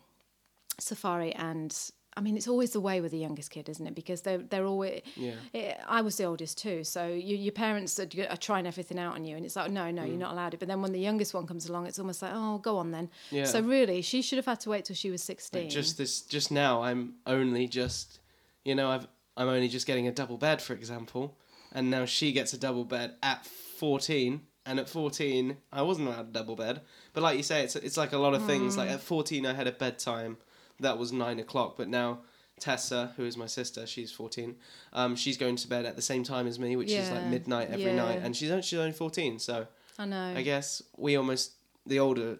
Safari 0.79 1.35
and. 1.35 1.77
I 2.15 2.21
mean, 2.21 2.37
it's 2.37 2.49
always 2.49 2.73
the 2.73 2.81
way 2.81 3.01
with 3.01 3.13
the 3.13 3.19
youngest 3.19 3.51
kid, 3.51 3.69
isn't 3.69 3.87
it? 3.87 3.95
Because 3.95 4.21
they're 4.21 4.39
they're 4.39 4.67
always. 4.67 5.03
Yeah. 5.17 5.35
It, 5.53 5.79
I 5.87 6.03
was 6.03 6.17
the 6.17 6.25
oldest 6.25 6.59
too, 6.59 6.85
so 6.85 7.07
you, 7.07 7.37
your 7.37 7.53
parents 7.53 7.99
are, 7.99 8.09
are 8.29 8.37
trying 8.37 8.67
everything 8.67 8.99
out 8.99 9.15
on 9.15 9.25
you, 9.25 9.37
and 9.37 9.47
it's 9.47 9.57
like, 9.57 9.71
no, 9.71 9.91
no, 9.91 10.05
you're 10.05 10.17
mm. 10.17 10.21
not 10.21 10.33
allowed 10.33 10.55
it. 10.55 10.61
But 10.61 10.69
then 10.69 10.83
when 10.83 10.93
the 10.93 11.01
youngest 11.01 11.33
one 11.33 11.47
comes 11.47 11.69
along, 11.69 11.87
it's 11.87 11.99
almost 11.99 12.21
like, 12.21 12.33
oh, 12.35 12.59
go 12.59 12.77
on 12.77 12.91
then. 12.91 13.09
Yeah. 13.31 13.45
So 13.45 13.61
really, 13.61 14.03
she 14.03 14.21
should 14.21 14.37
have 14.37 14.47
had 14.47 14.61
to 14.61 14.71
wait 14.71 14.85
till 14.85 14.97
she 14.97 15.11
was 15.11 15.23
sixteen. 15.23 15.63
Like 15.63 15.71
just 15.71 15.97
this, 15.97 16.21
just 16.21 16.51
now, 16.51 16.83
I'm 16.83 17.15
only 17.27 17.67
just, 17.67 18.21
you 18.65 18.75
know, 18.75 18.91
I've 18.91 19.07
I'm 19.37 19.49
only 19.49 19.69
just 19.69 19.87
getting 19.87 20.07
a 20.07 20.13
double 20.13 20.37
bed, 20.37 20.61
for 20.61 20.75
example, 20.75 21.39
and 21.73 21.91
now 21.91 22.05
she 22.05 22.33
gets 22.33 22.53
a 22.53 22.59
double 22.59 22.85
bed 22.85 23.15
at 23.23 23.47
14, 23.47 24.43
and 24.67 24.79
at 24.79 24.89
14, 24.89 25.57
I 25.73 25.83
wasn't 25.83 26.09
allowed 26.09 26.29
a 26.29 26.33
double 26.33 26.57
bed. 26.57 26.83
But 27.15 27.23
like 27.23 27.39
you 27.39 27.43
say, 27.43 27.65
it's 27.65 27.75
it's 27.75 27.97
like 27.97 28.13
a 28.13 28.19
lot 28.19 28.35
of 28.35 28.45
things. 28.45 28.77
Like 28.77 28.91
mm. 28.91 28.95
at 28.95 29.01
14, 29.01 29.47
I 29.47 29.55
had 29.55 29.67
a 29.67 29.73
bedtime 29.73 30.37
that 30.83 30.99
was 30.99 31.13
nine 31.13 31.39
o'clock, 31.39 31.77
but 31.77 31.89
now. 31.89 32.21
Tessa, 32.61 33.13
who 33.17 33.25
is 33.25 33.37
my 33.37 33.47
sister, 33.47 33.87
she's 33.87 34.13
fourteen. 34.13 34.55
Um, 34.93 35.17
she's 35.17 35.37
going 35.37 35.57
to 35.57 35.67
bed 35.69 35.85
at 35.85 35.97
the 35.97 36.03
same 36.03 36.23
time 36.23 36.47
as 36.47 36.61
me, 36.61 36.77
which 36.77 36.93
is 36.93 37.11
like 37.11 37.25
midnight 37.25 37.71
every 37.71 37.87
yeah. 37.87 37.97
night, 37.97 38.21
and 38.23 38.37
she's 38.37 38.51
only, 38.51 38.63
she's 38.63 38.79
only 38.79 38.93
fourteen. 38.93 39.41
So 39.41 39.67
I 39.99 40.05
know. 40.05 40.35
I 40.37 40.43
guess 40.43 40.81
we 40.97 41.17
almost 41.17 41.55
the 41.87 41.99
older, 41.99 42.39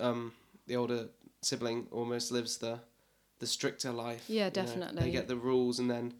um, 0.00 0.32
the 0.66 0.74
older 0.76 1.08
sibling 1.42 1.86
almost 1.92 2.32
lives 2.32 2.56
the, 2.56 2.80
the 3.38 3.46
stricter 3.46 3.92
life. 3.92 4.24
Yeah, 4.28 4.36
you 4.36 4.44
know. 4.46 4.50
definitely. 4.50 5.02
They 5.04 5.10
get 5.12 5.28
the 5.28 5.36
rules, 5.36 5.78
and 5.78 5.88
then 5.88 6.14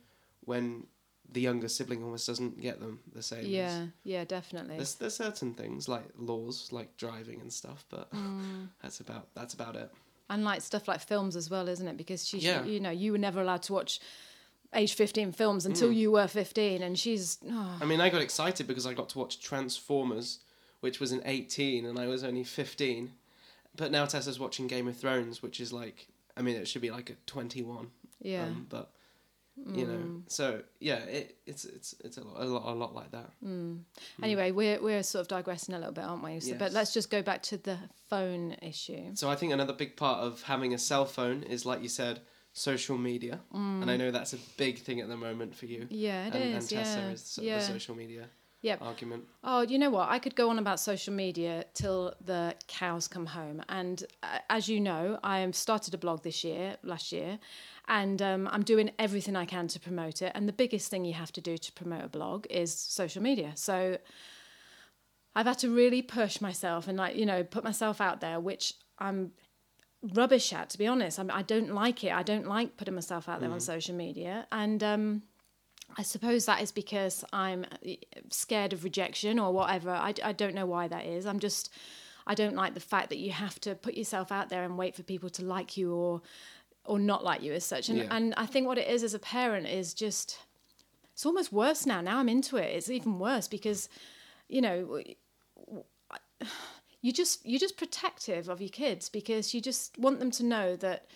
when 0.44 0.86
the 1.32 1.40
younger 1.40 1.68
sibling 1.68 2.04
almost 2.04 2.26
doesn't 2.28 2.60
get 2.60 2.78
them 2.78 3.00
the 3.12 3.22
same. 3.22 3.40
as- 3.40 3.46
yeah, 3.46 3.86
yeah, 4.04 4.24
definitely. 4.24 4.76
There's 4.76 4.94
there's 4.96 5.16
certain 5.16 5.54
things 5.54 5.88
like 5.88 6.04
laws, 6.16 6.68
like 6.70 6.96
driving 6.98 7.40
and 7.40 7.52
stuff, 7.52 7.84
but 7.88 8.12
Mm. 8.12 8.68
that's 8.82 9.00
about 9.00 9.28
that's 9.34 9.54
about 9.54 9.74
it. 9.74 9.90
And 10.30 10.44
like 10.44 10.62
stuff 10.62 10.88
like 10.88 11.00
films 11.00 11.36
as 11.36 11.50
well, 11.50 11.68
isn't 11.68 11.86
it? 11.86 11.96
Because 11.98 12.26
she, 12.26 12.38
Yeah. 12.38 12.64
you 12.64 12.80
know, 12.80 12.90
you 12.90 13.12
were 13.12 13.18
never 13.18 13.42
allowed 13.42 13.62
to 13.64 13.72
watch 13.74 14.00
age 14.74 14.94
15 14.94 15.32
films 15.32 15.64
Mm. 15.64 15.70
until 15.70 15.90
you 15.92 16.12
were 16.12 16.28
15 16.28 16.82
and 16.82 16.96
she's 16.98 17.38
oh, 17.50 17.78
I 17.82 17.84
mean, 17.84 18.00
I 18.00 18.08
got 18.08 18.22
excited 18.22 18.66
because 18.66 18.86
I 18.86 18.94
got 18.94 19.08
to 19.10 19.18
watch 19.18 19.40
Transformers, 19.40 20.38
which 20.80 21.00
was 21.00 21.12
in 21.12 21.20
18, 21.24 21.84
and 21.84 21.98
I 21.98 22.06
was 22.06 22.22
only 22.24 22.44
15. 22.44 23.12
But 23.76 23.90
now 23.90 24.04
Tessa's 24.06 24.38
watching 24.38 24.66
Game 24.68 24.88
of 24.88 24.96
Thrones, 24.96 25.42
which 25.42 25.60
is 25.60 25.72
like, 25.72 26.06
I 26.36 26.42
mean, 26.42 26.56
it 26.56 26.66
should 26.68 26.82
be 26.82 26.90
like 26.90 27.10
a 27.10 27.14
21. 27.26 27.90
yeah 28.22 28.44
Um, 28.44 28.66
but 28.68 28.92
you 29.56 29.86
know, 29.86 30.22
so 30.26 30.62
yeah, 30.80 30.98
it, 31.04 31.36
it's 31.46 31.64
it's 31.64 31.94
it's 32.04 32.16
a 32.16 32.22
lot, 32.22 32.40
a 32.40 32.44
lot 32.44 32.72
a 32.72 32.74
lot 32.74 32.94
like 32.94 33.10
that. 33.10 33.30
anyway 34.22 34.50
we're 34.50 34.80
we're 34.80 35.02
sort 35.02 35.20
of 35.20 35.28
digressing 35.28 35.74
a 35.74 35.78
little 35.78 35.92
bit 35.92 36.04
aren't 36.04 36.24
we 36.24 36.40
so, 36.40 36.54
but 36.54 36.72
let's 36.72 36.92
just 36.94 37.10
go 37.10 37.22
back 37.22 37.42
to 37.42 37.56
the 37.58 37.78
phone 38.08 38.56
issue 38.62 39.10
So 39.14 39.28
I 39.28 39.36
think 39.36 39.52
another 39.52 39.72
big 39.72 39.96
part 39.96 40.20
of 40.20 40.42
having 40.42 40.74
a 40.74 40.78
cell 40.78 41.04
phone 41.04 41.42
is, 41.42 41.66
like 41.66 41.82
you 41.82 41.88
said, 41.88 42.20
social 42.52 42.98
media, 42.98 43.40
and 43.52 43.90
I 43.90 43.96
know 43.96 44.10
that's 44.10 44.32
a 44.32 44.38
big 44.56 44.78
thing 44.78 45.00
at 45.00 45.08
the 45.08 45.16
moment 45.16 45.54
for 45.54 45.66
you. 45.66 45.80
Mm. 45.80 45.88
yeah 45.90 46.26
it 46.26 46.34
and, 46.34 46.44
is 46.56 46.72
and 46.72 46.78
Tessa 46.78 47.00
yeah 47.00 47.10
is 47.10 47.38
yeah 47.42 47.58
the 47.58 47.64
social 47.64 47.94
media. 47.94 48.26
Yep. 48.62 48.82
argument. 48.82 49.24
Oh, 49.42 49.62
you 49.62 49.78
know 49.78 49.88
what? 49.88 50.10
I 50.10 50.18
could 50.18 50.36
go 50.36 50.50
on 50.50 50.58
about 50.58 50.78
social 50.80 51.14
media 51.14 51.64
till 51.72 52.14
the 52.22 52.54
cows 52.68 53.08
come 53.08 53.24
home. 53.24 53.62
And 53.70 54.04
uh, 54.22 54.38
as 54.50 54.68
you 54.68 54.80
know, 54.80 55.18
I 55.24 55.50
started 55.52 55.94
a 55.94 55.98
blog 55.98 56.22
this 56.22 56.44
year, 56.44 56.76
last 56.82 57.10
year, 57.10 57.38
and 57.90 58.22
um, 58.22 58.48
I'm 58.50 58.62
doing 58.62 58.92
everything 59.00 59.34
I 59.34 59.44
can 59.44 59.66
to 59.68 59.80
promote 59.80 60.22
it. 60.22 60.30
And 60.36 60.48
the 60.48 60.52
biggest 60.52 60.88
thing 60.88 61.04
you 61.04 61.12
have 61.14 61.32
to 61.32 61.40
do 61.40 61.58
to 61.58 61.72
promote 61.72 62.04
a 62.04 62.08
blog 62.08 62.46
is 62.48 62.72
social 62.72 63.20
media. 63.20 63.50
So 63.56 63.98
I've 65.34 65.46
had 65.46 65.58
to 65.58 65.74
really 65.74 66.00
push 66.00 66.40
myself 66.40 66.86
and 66.86 66.96
like 66.96 67.16
you 67.16 67.26
know 67.26 67.42
put 67.42 67.64
myself 67.64 68.00
out 68.00 68.20
there, 68.20 68.38
which 68.38 68.74
I'm 68.98 69.32
rubbish 70.14 70.52
at 70.52 70.70
to 70.70 70.78
be 70.78 70.86
honest. 70.86 71.18
I'm, 71.18 71.30
I 71.32 71.42
don't 71.42 71.74
like 71.74 72.04
it. 72.04 72.12
I 72.12 72.22
don't 72.22 72.46
like 72.46 72.76
putting 72.76 72.94
myself 72.94 73.28
out 73.28 73.40
there 73.40 73.50
on 73.50 73.60
social 73.60 73.96
media, 73.96 74.46
and 74.52 74.82
um, 74.84 75.22
I 75.98 76.04
suppose 76.04 76.46
that 76.46 76.62
is 76.62 76.70
because 76.70 77.24
I'm 77.32 77.64
uh, 77.64 77.90
scared 78.30 78.72
of 78.72 78.84
rejection 78.84 79.40
or 79.40 79.52
whatever. 79.52 79.90
I, 79.90 80.14
I 80.22 80.32
don't 80.32 80.54
know 80.54 80.66
why 80.66 80.86
that 80.86 81.06
is. 81.06 81.26
I'm 81.26 81.40
just, 81.40 81.70
I 82.26 82.34
don't 82.34 82.54
like 82.54 82.74
the 82.74 82.80
fact 82.80 83.08
that 83.08 83.18
you 83.18 83.32
have 83.32 83.60
to 83.62 83.74
put 83.74 83.94
yourself 83.94 84.30
out 84.30 84.48
there 84.48 84.62
and 84.62 84.78
wait 84.78 84.94
for 84.94 85.02
people 85.02 85.30
to 85.30 85.44
like 85.44 85.76
you 85.76 85.92
or 85.92 86.22
or 86.90 86.98
not 86.98 87.22
like 87.22 87.40
you 87.42 87.52
as 87.52 87.64
such. 87.64 87.88
And, 87.88 87.98
Yeah. 87.98 88.08
and 88.16 88.34
I 88.36 88.46
think 88.46 88.66
what 88.66 88.76
it 88.76 88.88
is 88.88 89.04
as 89.04 89.14
a 89.14 89.18
parent 89.20 89.66
is 89.68 89.94
just, 89.94 90.38
it's 91.12 91.24
almost 91.24 91.52
worse 91.52 91.86
now. 91.86 92.00
Now 92.00 92.18
I'm 92.18 92.28
into 92.28 92.56
it. 92.56 92.74
It's 92.76 92.90
even 92.90 93.20
worse 93.20 93.46
because, 93.46 93.88
you 94.48 94.60
know, 94.60 95.00
you 97.00 97.12
just 97.12 97.46
you're 97.46 97.60
just 97.60 97.76
protective 97.76 98.48
of 98.48 98.60
your 98.60 98.70
kids 98.70 99.08
because 99.08 99.54
you 99.54 99.60
just 99.60 99.96
want 99.98 100.18
them 100.18 100.30
to 100.32 100.44
know 100.44 100.76
that 100.76 101.06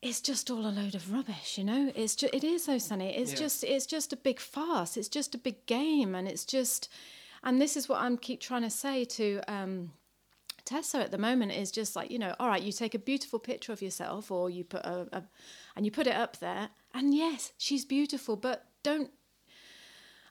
it's 0.00 0.20
just 0.20 0.48
all 0.50 0.64
a 0.64 0.70
load 0.80 0.94
of 0.94 1.12
rubbish, 1.12 1.58
you 1.58 1.64
know. 1.64 1.90
It's 1.96 2.14
just 2.14 2.32
it 2.32 2.44
is 2.44 2.66
though, 2.66 2.78
Sunny. 2.78 3.16
It's 3.16 3.32
Yeah. 3.32 3.38
just 3.38 3.64
it's 3.64 3.86
just 3.86 4.12
a 4.12 4.16
big 4.16 4.38
farce. 4.38 4.96
It's 4.96 5.08
just 5.08 5.34
a 5.34 5.38
big 5.38 5.66
game, 5.66 6.14
and 6.14 6.28
it's 6.28 6.44
just, 6.44 6.88
and 7.42 7.60
this 7.60 7.76
is 7.76 7.88
what 7.88 8.00
I'm 8.00 8.16
keep 8.16 8.40
trying 8.40 8.62
to 8.62 8.70
say 8.70 9.04
to 9.04 9.40
um, 9.48 9.92
Tessa 10.68 10.98
at 10.98 11.10
the 11.10 11.18
moment 11.18 11.52
is 11.52 11.70
just 11.70 11.96
like 11.96 12.10
you 12.10 12.18
know, 12.18 12.34
all 12.38 12.48
right, 12.48 12.62
you 12.62 12.72
take 12.72 12.94
a 12.94 12.98
beautiful 12.98 13.38
picture 13.38 13.72
of 13.72 13.80
yourself, 13.80 14.30
or 14.30 14.50
you 14.50 14.64
put 14.64 14.84
a, 14.84 15.06
a 15.12 15.22
and 15.74 15.86
you 15.86 15.90
put 15.90 16.06
it 16.06 16.14
up 16.14 16.38
there, 16.40 16.68
and 16.92 17.14
yes, 17.14 17.52
she's 17.56 17.84
beautiful, 17.86 18.36
but 18.36 18.66
don't. 18.82 19.10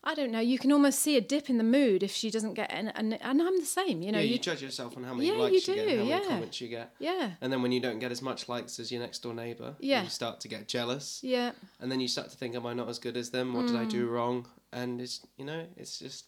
I 0.04 0.14
don't 0.14 0.32
know. 0.32 0.40
You 0.40 0.58
can 0.60 0.72
almost 0.72 1.00
see 1.00 1.18
a 1.18 1.22
dip 1.22 1.50
in 1.50 1.58
the 1.58 1.64
mood 1.66 2.02
if 2.04 2.12
she 2.12 2.30
doesn't 2.30 2.54
get, 2.54 2.72
and 2.72 2.92
and, 2.96 3.20
and 3.22 3.42
I'm 3.42 3.60
the 3.60 3.66
same. 3.66 4.02
You 4.04 4.12
know, 4.12 4.20
yeah, 4.20 4.26
you, 4.26 4.34
you, 4.34 4.40
judge 4.40 4.62
yourself 4.62 4.96
on 4.96 5.04
how 5.04 5.14
many 5.16 5.28
Yeah, 5.30 5.36
you 5.36 5.42
likes 5.42 5.68
you, 5.68 5.74
get, 5.74 5.88
do, 5.88 5.90
and 5.90 6.00
how 6.00 6.06
many 6.06 6.10
yeah. 6.24 6.28
comments 6.30 6.62
you 6.62 6.68
get. 6.70 6.94
yeah, 7.00 7.32
And 7.42 7.52
then 7.52 7.62
when 7.64 7.72
you 7.72 7.82
don't 7.82 8.00
get 8.00 8.12
as 8.12 8.22
much 8.22 8.48
likes 8.48 8.80
as 8.80 8.92
your 8.92 9.02
next 9.02 9.24
door 9.24 9.34
neighbour, 9.34 9.76
Yeah. 9.80 10.04
you 10.04 10.10
start 10.10 10.40
to 10.42 10.48
get 10.48 10.68
jealous. 10.68 11.20
yeah, 11.24 11.52
And 11.82 11.92
then 11.92 12.00
you 12.00 12.08
start 12.08 12.30
to 12.30 12.38
think, 12.38 12.56
am 12.56 12.66
I 12.66 12.74
not 12.74 12.88
as 12.88 13.00
good 13.00 13.18
as 13.18 13.32
them? 13.32 13.54
What 13.54 13.66
did 13.68 13.76
I 13.76 13.86
Mm. 13.86 13.90
do 13.90 14.08
wrong? 14.08 14.48
And 14.72 15.02
it's, 15.02 15.26
you 15.36 15.46
know, 15.46 15.66
it's 15.76 15.98
just, 16.00 16.26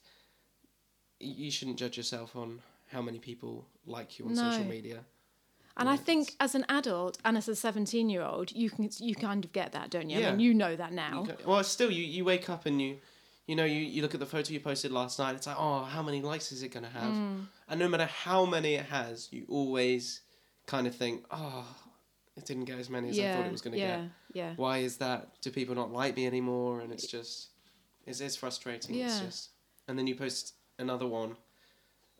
you 1.19 1.51
shouldn't 1.51 1.77
judge 1.77 1.95
yourself 1.95 2.35
on 2.35 2.61
how 2.91 3.01
many 3.01 3.19
people 3.19 3.67
like 3.85 4.19
you 4.19 4.25
on 4.25 4.35
social 4.35 4.65
media. 4.65 4.99
And 5.77 5.87
Yeah, 5.87 5.93
I 5.93 5.97
think 5.97 6.35
as 6.39 6.55
an 6.55 6.65
adult 6.67 7.17
and 7.23 7.37
as 7.37 7.47
a 7.47 7.55
17 7.55 8.09
year 8.09 8.21
old, 8.21 8.51
you 8.51 8.69
can 8.69 8.89
you 8.99 9.15
kind 9.15 9.45
of 9.45 9.51
get 9.53 9.71
that, 9.71 9.89
don't 9.89 10.09
you? 10.09 10.17
I 10.17 10.21
Yeah. 10.21 10.31
mean, 10.31 10.39
you 10.41 10.53
know 10.53 10.75
that 10.75 10.91
now. 10.91 11.25
Well, 11.45 11.63
still, 11.63 11.91
you, 11.91 12.03
you 12.03 12.25
wake 12.25 12.49
up 12.49 12.65
and 12.65 12.81
you, 12.81 12.97
you 13.47 13.55
know, 13.55 13.65
you, 13.65 13.79
you 13.79 14.01
look 14.01 14.13
at 14.13 14.19
the 14.19 14.25
photo 14.25 14.51
you 14.51 14.59
posted 14.59 14.91
last 14.91 15.19
night. 15.19 15.35
It's 15.35 15.47
like, 15.47 15.55
oh, 15.57 15.83
how 15.83 16.03
many 16.03 16.21
likes 16.21 16.51
is 16.51 16.63
it 16.63 16.69
going 16.69 16.83
to 16.85 16.91
have? 16.91 17.13
Mm. 17.13 17.45
And 17.69 17.79
no 17.79 17.87
matter 17.87 18.05
how 18.05 18.45
many 18.45 18.75
it 18.75 18.85
has, 18.85 19.29
you 19.31 19.45
always 19.47 20.21
kind 20.67 20.85
of 20.85 20.95
think, 20.95 21.23
oh, 21.31 21.65
it 22.35 22.45
didn't 22.45 22.65
get 22.65 22.79
as 22.79 22.89
many 22.89 23.09
as 23.09 23.19
I 23.19 23.33
thought 23.33 23.45
it 23.45 23.51
was 23.51 23.61
going 23.61 23.73
to 23.73 23.79
yeah, 23.79 23.97
get. 24.01 24.09
yeah. 24.33 24.53
Why 24.55 24.79
is 24.79 24.97
that? 24.97 25.29
Do 25.41 25.49
people 25.51 25.75
not 25.75 25.91
like 25.91 26.15
me 26.15 26.27
anymore? 26.27 26.81
And 26.81 26.91
it's 26.91 27.07
just, 27.07 27.49
it's, 28.05 28.19
it's 28.19 28.35
frustrating. 28.35 28.95
It's 28.95 29.19
just, 29.19 29.49
and 29.87 29.97
then 29.97 30.07
you 30.07 30.15
post 30.15 30.55
another 30.77 31.07
one. 31.07 31.35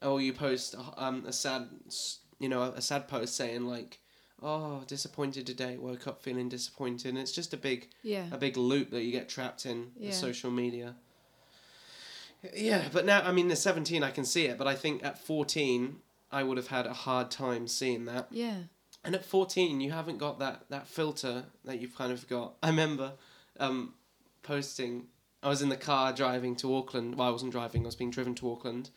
Oh, 0.01 0.18
you 0.18 0.34
post 0.34 0.75
um, 0.98 1.25
a 1.25 1.34
sad, 1.34 1.68
you 2.39 2.48
know, 2.50 2.63
a 2.63 2.82
sad 2.82 3.08
post 3.08 3.36
saying 3.36 3.65
like, 3.65 4.00
oh, 4.41 4.84
disappointed 4.88 5.46
today. 5.46 5.77
Woke 5.77 6.08
up 6.08 6.22
feeling 6.22 6.48
disappointed. 6.50 7.10
And 7.10 7.18
it's 7.18 7.32
just 7.34 7.53
a 7.53 7.58
big, 7.58 7.89
Yeah. 8.03 8.25
a 8.32 8.38
big 8.38 8.56
loop 8.58 8.91
that 8.91 9.03
you 9.03 9.12
get 9.12 9.27
trapped 9.29 9.65
in 9.65 9.91
Yeah. 9.98 10.10
the 10.12 10.15
social 10.15 10.51
media. 10.51 10.96
Yeah, 12.56 12.88
but 12.94 13.06
now 13.06 13.22
I 13.22 13.32
mean, 13.34 13.51
at 13.51 13.58
seventeen, 13.58 14.01
I 14.03 14.12
can 14.12 14.24
see 14.24 14.46
it, 14.46 14.58
but 14.58 14.68
I 14.68 14.75
think 14.75 15.03
at 15.03 15.20
fourteen, 15.20 15.98
I 16.32 16.44
would 16.44 16.56
have 16.58 16.68
had 16.68 16.86
a 16.86 16.94
hard 16.94 17.29
time 17.32 17.68
seeing 17.68 18.06
that. 18.06 18.27
Yeah. 18.32 18.56
And 19.03 19.13
at 19.13 19.25
fourteen, 19.25 19.82
you 19.82 19.91
haven't 19.91 20.20
got 20.20 20.39
that 20.39 20.63
that 20.70 20.88
filter 20.88 21.46
that 21.65 21.79
you've 21.82 21.96
kind 21.96 22.13
of 22.13 22.27
got. 22.29 22.53
I 22.63 22.70
remember 22.70 23.13
um, 23.60 23.94
posting. 24.41 25.08
I 25.44 25.50
was 25.50 25.62
in 25.62 25.68
the 25.70 25.77
car 25.77 26.13
driving 26.13 26.56
to 26.58 26.74
Auckland. 26.75 27.15
Well, 27.15 27.27
I 27.27 27.32
wasn't 27.32 27.51
driving. 27.51 27.84
I 27.84 27.88
was 27.88 27.96
being 27.96 28.12
driven 28.12 28.36
to 28.36 28.51
Auckland, 28.51 28.89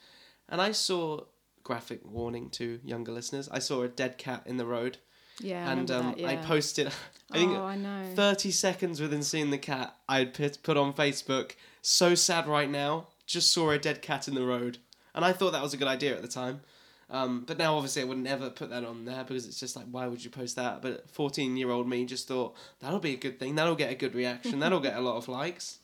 and 0.52 0.60
I 0.60 0.70
saw 0.70 1.24
graphic 1.64 2.00
warning 2.04 2.50
to 2.50 2.78
younger 2.84 3.10
listeners. 3.10 3.48
I 3.50 3.58
saw 3.58 3.82
a 3.82 3.88
dead 3.88 4.18
cat 4.18 4.42
in 4.46 4.58
the 4.58 4.66
road, 4.66 4.98
Yeah. 5.40 5.68
And 5.68 5.88
remember 5.88 6.10
um, 6.10 6.22
that, 6.22 6.28
I 6.28 6.36
posted. 6.36 6.88
I 7.30 7.38
think 7.38 7.56
Oh, 7.56 7.64
I 7.64 7.76
know. 7.76 8.12
30 8.14 8.50
seconds 8.50 9.00
within 9.00 9.22
seeing 9.22 9.50
the 9.50 9.58
cat, 9.58 9.96
I'd 10.08 10.34
put, 10.34 10.62
put 10.62 10.76
on 10.76 10.92
Facebook, 10.92 11.52
so 11.80 12.14
sad 12.14 12.46
right 12.46 12.70
now, 12.70 13.08
just 13.26 13.50
saw 13.50 13.70
a 13.70 13.78
dead 13.78 14.02
cat 14.02 14.28
in 14.28 14.34
the 14.34 14.44
road. 14.44 14.78
And 15.14 15.24
I 15.24 15.32
thought 15.32 15.52
that 15.52 15.62
was 15.62 15.72
a 15.74 15.78
good 15.78 15.88
idea 15.88 16.14
at 16.14 16.22
the 16.22 16.28
time. 16.28 16.60
Um, 17.08 17.44
but 17.46 17.58
now, 17.58 17.76
obviously, 17.76 18.02
I 18.02 18.06
would 18.06 18.18
never 18.18 18.48
put 18.50 18.70
that 18.70 18.84
on 18.84 19.04
there 19.04 19.24
because 19.24 19.46
it's 19.46 19.60
just 19.60 19.76
like, 19.76 19.86
why 19.90 20.06
would 20.06 20.24
you 20.24 20.30
post 20.30 20.56
that? 20.56 20.80
But 20.82 21.08
14 21.10 21.56
year 21.56 21.70
old 21.70 21.88
me 21.88 22.04
just 22.04 22.28
thought, 22.28 22.54
that'll 22.80 23.00
be 23.00 23.14
a 23.14 23.18
good 23.18 23.38
thing. 23.38 23.54
That'll 23.54 23.74
get 23.74 23.90
a 23.92 23.94
good 23.94 24.14
reaction. 24.14 24.58
That'll 24.60 24.80
get 24.80 24.96
a 24.96 25.00
lot 25.00 25.16
of 25.16 25.28
likes. 25.28 25.78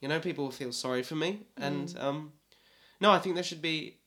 You 0.00 0.08
know, 0.08 0.20
people 0.20 0.44
will 0.44 0.50
feel 0.52 0.72
sorry 0.72 1.02
for 1.02 1.14
me. 1.14 1.46
And 1.56 1.94
um, 1.98 2.32
no, 3.00 3.10
I 3.10 3.18
think 3.18 3.34
there 3.34 3.44
should 3.44 3.60
be, 3.62 3.98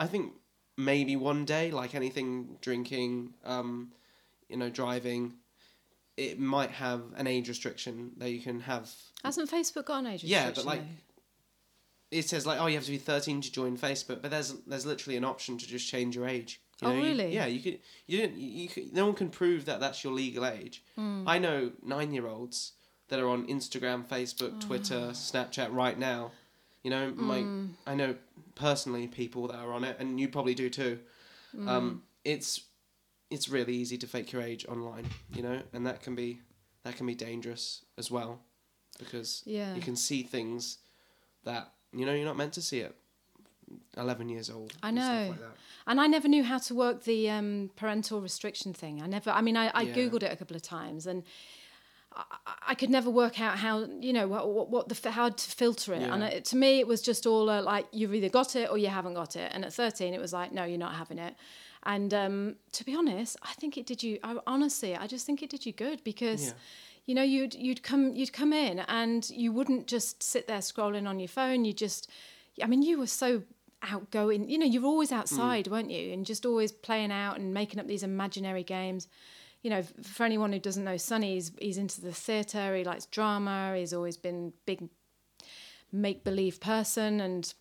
I 0.00 0.06
think 0.06 0.32
maybe 0.76 1.16
one 1.16 1.44
day, 1.44 1.70
like 1.70 1.94
anything, 1.94 2.56
drinking, 2.60 3.34
um, 3.44 3.92
you 4.48 4.56
know, 4.56 4.70
driving, 4.70 5.34
it 6.16 6.38
might 6.38 6.70
have 6.70 7.02
an 7.16 7.26
age 7.26 7.48
restriction 7.48 8.12
that 8.18 8.30
you 8.30 8.40
can 8.40 8.60
have. 8.60 8.90
Hasn't 9.24 9.50
Facebook 9.50 9.86
got 9.86 10.00
an 10.00 10.06
age 10.06 10.22
restriction? 10.22 10.30
Yeah, 10.48 10.52
but, 10.54 10.64
like, 10.64 10.80
though? 10.80 10.86
It 12.18 12.28
says 12.28 12.46
like, 12.46 12.60
oh, 12.60 12.66
you 12.66 12.74
have 12.76 12.84
to 12.84 12.90
be 12.92 12.98
thirteen 12.98 13.40
to 13.40 13.50
join 13.50 13.76
Facebook, 13.76 14.22
but 14.22 14.30
there's 14.30 14.52
there's 14.66 14.86
literally 14.86 15.16
an 15.16 15.24
option 15.24 15.58
to 15.58 15.66
just 15.66 15.88
change 15.88 16.14
your 16.14 16.28
age. 16.28 16.60
You 16.80 16.88
Oh, 16.88 16.90
know, 16.92 16.96
you- 16.98 17.02
really? 17.08 17.34
yeah, 17.34 17.46
you 17.46 17.60
could. 17.60 17.80
You 18.06 18.18
didn't. 18.18 18.38
You, 18.38 18.48
you 18.50 18.68
could, 18.68 18.92
no 18.92 19.06
one 19.06 19.14
can 19.14 19.30
prove 19.30 19.64
that 19.64 19.80
that's 19.80 20.04
your 20.04 20.12
legal 20.12 20.46
age. 20.46 20.84
Hmm. 20.96 21.24
I 21.26 21.38
know 21.38 21.72
nine 21.82 22.12
year 22.12 22.26
olds 22.28 22.72
that 23.08 23.18
are 23.18 23.28
on 23.28 23.46
Instagram, 23.48 24.06
Facebook, 24.06 24.60
Twitter, 24.60 25.06
Ah. 25.08 25.12
Snapchat 25.12 25.72
right 25.74 25.98
now. 25.98 26.30
You 26.84 26.90
know, 26.90 27.10
my 27.16 27.40
Hmm. 27.40 27.66
I 27.86 27.94
know 27.94 28.14
personally 28.54 29.08
people 29.08 29.48
that 29.48 29.56
are 29.56 29.72
on 29.72 29.82
it, 29.84 29.96
and 29.98 30.20
you 30.20 30.28
probably 30.28 30.54
do 30.54 30.70
too. 30.70 31.00
Hmm. 31.52 31.68
Um, 31.68 32.02
it's 32.24 32.60
it's 33.30 33.48
really 33.48 33.74
easy 33.74 33.98
to 33.98 34.06
fake 34.06 34.32
your 34.32 34.42
age 34.42 34.64
online, 34.68 35.06
you 35.34 35.42
know, 35.42 35.60
and 35.72 35.84
that 35.86 36.02
can 36.02 36.14
be 36.14 36.40
that 36.84 36.96
can 36.96 37.06
be 37.06 37.14
dangerous 37.14 37.84
as 37.98 38.10
well, 38.10 38.40
because 38.98 39.42
Yeah. 39.46 39.74
you 39.74 39.80
can 39.80 39.96
see 39.96 40.22
things 40.22 40.78
that 41.44 41.72
you 41.92 42.04
know 42.06 42.12
you're 42.14 42.26
not 42.26 42.36
meant 42.36 42.52
to 42.54 42.62
see 42.62 42.82
at 42.82 42.94
eleven 43.96 44.28
years 44.28 44.50
old. 44.50 44.72
I 44.82 44.90
and 44.90 44.98
stuff 44.98 45.10
know. 45.10 45.28
like 45.30 45.40
that. 45.40 45.56
And 45.86 46.00
I 46.00 46.06
never 46.06 46.28
knew 46.28 46.44
how 46.44 46.58
to 46.58 46.74
work 46.74 47.04
the 47.04 47.30
um, 47.30 47.70
parental 47.76 48.20
restriction 48.20 48.72
thing. 48.72 49.02
I 49.02 49.06
never, 49.06 49.30
I 49.30 49.42
mean, 49.42 49.56
I, 49.56 49.70
I 49.74 49.82
Yeah. 49.82 49.94
Googled 49.94 50.22
it 50.22 50.32
a 50.32 50.36
couple 50.36 50.56
of 50.56 50.62
times 50.62 51.06
and 51.06 51.22
I, 52.66 52.74
could 52.74 52.90
never 52.90 53.10
work 53.10 53.40
out 53.40 53.58
how, 53.58 53.86
you 54.00 54.12
know, 54.12 54.28
what, 54.28 54.70
what, 54.70 54.88
the, 54.88 55.10
how 55.10 55.30
to 55.30 55.50
filter 55.50 55.94
it. 55.94 56.02
And 56.02 56.22
it, 56.22 56.44
to 56.46 56.56
me, 56.56 56.78
it 56.78 56.86
was 56.86 57.02
just 57.02 57.26
all 57.26 57.50
uh, 57.50 57.62
like, 57.62 57.86
you've 57.92 58.14
either 58.14 58.28
got 58.28 58.56
it 58.56 58.70
or 58.70 58.78
you 58.78 58.88
haven't 58.88 59.14
got 59.14 59.36
it. 59.36 59.50
And 59.52 59.64
at 59.64 59.72
13, 59.72 60.14
it 60.14 60.20
was 60.20 60.32
like, 60.32 60.52
no, 60.52 60.64
you're 60.64 60.78
not 60.78 60.94
having 60.94 61.18
it. 61.18 61.34
And 61.82 62.14
um, 62.14 62.56
to 62.72 62.84
be 62.84 62.94
honest, 62.94 63.36
I 63.42 63.52
think 63.54 63.76
it 63.76 63.86
did 63.86 64.02
you, 64.02 64.18
I, 64.22 64.36
honestly, 64.46 64.96
I 64.96 65.06
just 65.06 65.26
think 65.26 65.42
it 65.42 65.50
did 65.50 65.66
you 65.66 65.72
good 65.72 66.02
because. 66.04 66.48
Yeah. 66.48 66.52
You 67.06 67.14
know, 67.14 67.22
you'd 67.22 67.54
you'd 67.54 67.82
come 67.82 68.16
you'd 68.16 68.32
come 68.32 68.54
in 68.54 68.78
and 68.78 69.28
you 69.28 69.52
wouldn't 69.52 69.86
just 69.86 70.22
sit 70.22 70.48
there 70.48 70.60
scrolling 70.60 71.06
on 71.06 71.20
your 71.20 71.28
phone. 71.28 71.66
You 71.66 71.74
just, 71.74 72.08
I 72.62 72.66
mean, 72.66 72.80
you 72.80 72.98
were 72.98 73.06
so 73.06 73.42
outgoing. 73.82 74.48
You 74.48 74.56
know, 74.56 74.64
you 74.64 74.80
were 74.80 74.88
always 74.88 75.12
outside, 75.12 75.68
weren't 75.68 75.90
you? 75.90 76.12
And 76.12 76.24
just 76.24 76.46
always 76.46 76.72
playing 76.72 77.12
out 77.12 77.38
and 77.38 77.52
making 77.52 77.78
up 77.78 77.86
these 77.86 78.02
imaginary 78.02 78.62
games. 78.62 79.08
You 79.64 79.70
know, 79.70 79.82
for 80.02 80.22
anyone 80.24 80.52
who 80.52 80.58
doesn't 80.60 80.84
know, 80.84 80.96
Sonny, 80.98 81.34
he's, 81.34 81.50
he's 81.58 81.78
into 81.78 82.00
the 82.02 82.12
theatre. 82.12 82.76
He 82.76 82.84
likes 82.84 83.06
drama. 83.06 83.74
He's 83.76 83.92
always 83.94 84.16
been 84.16 84.52
big 84.66 84.88
make 85.90 86.22
believe 86.22 86.60
person, 86.60 87.20
and 87.20 87.52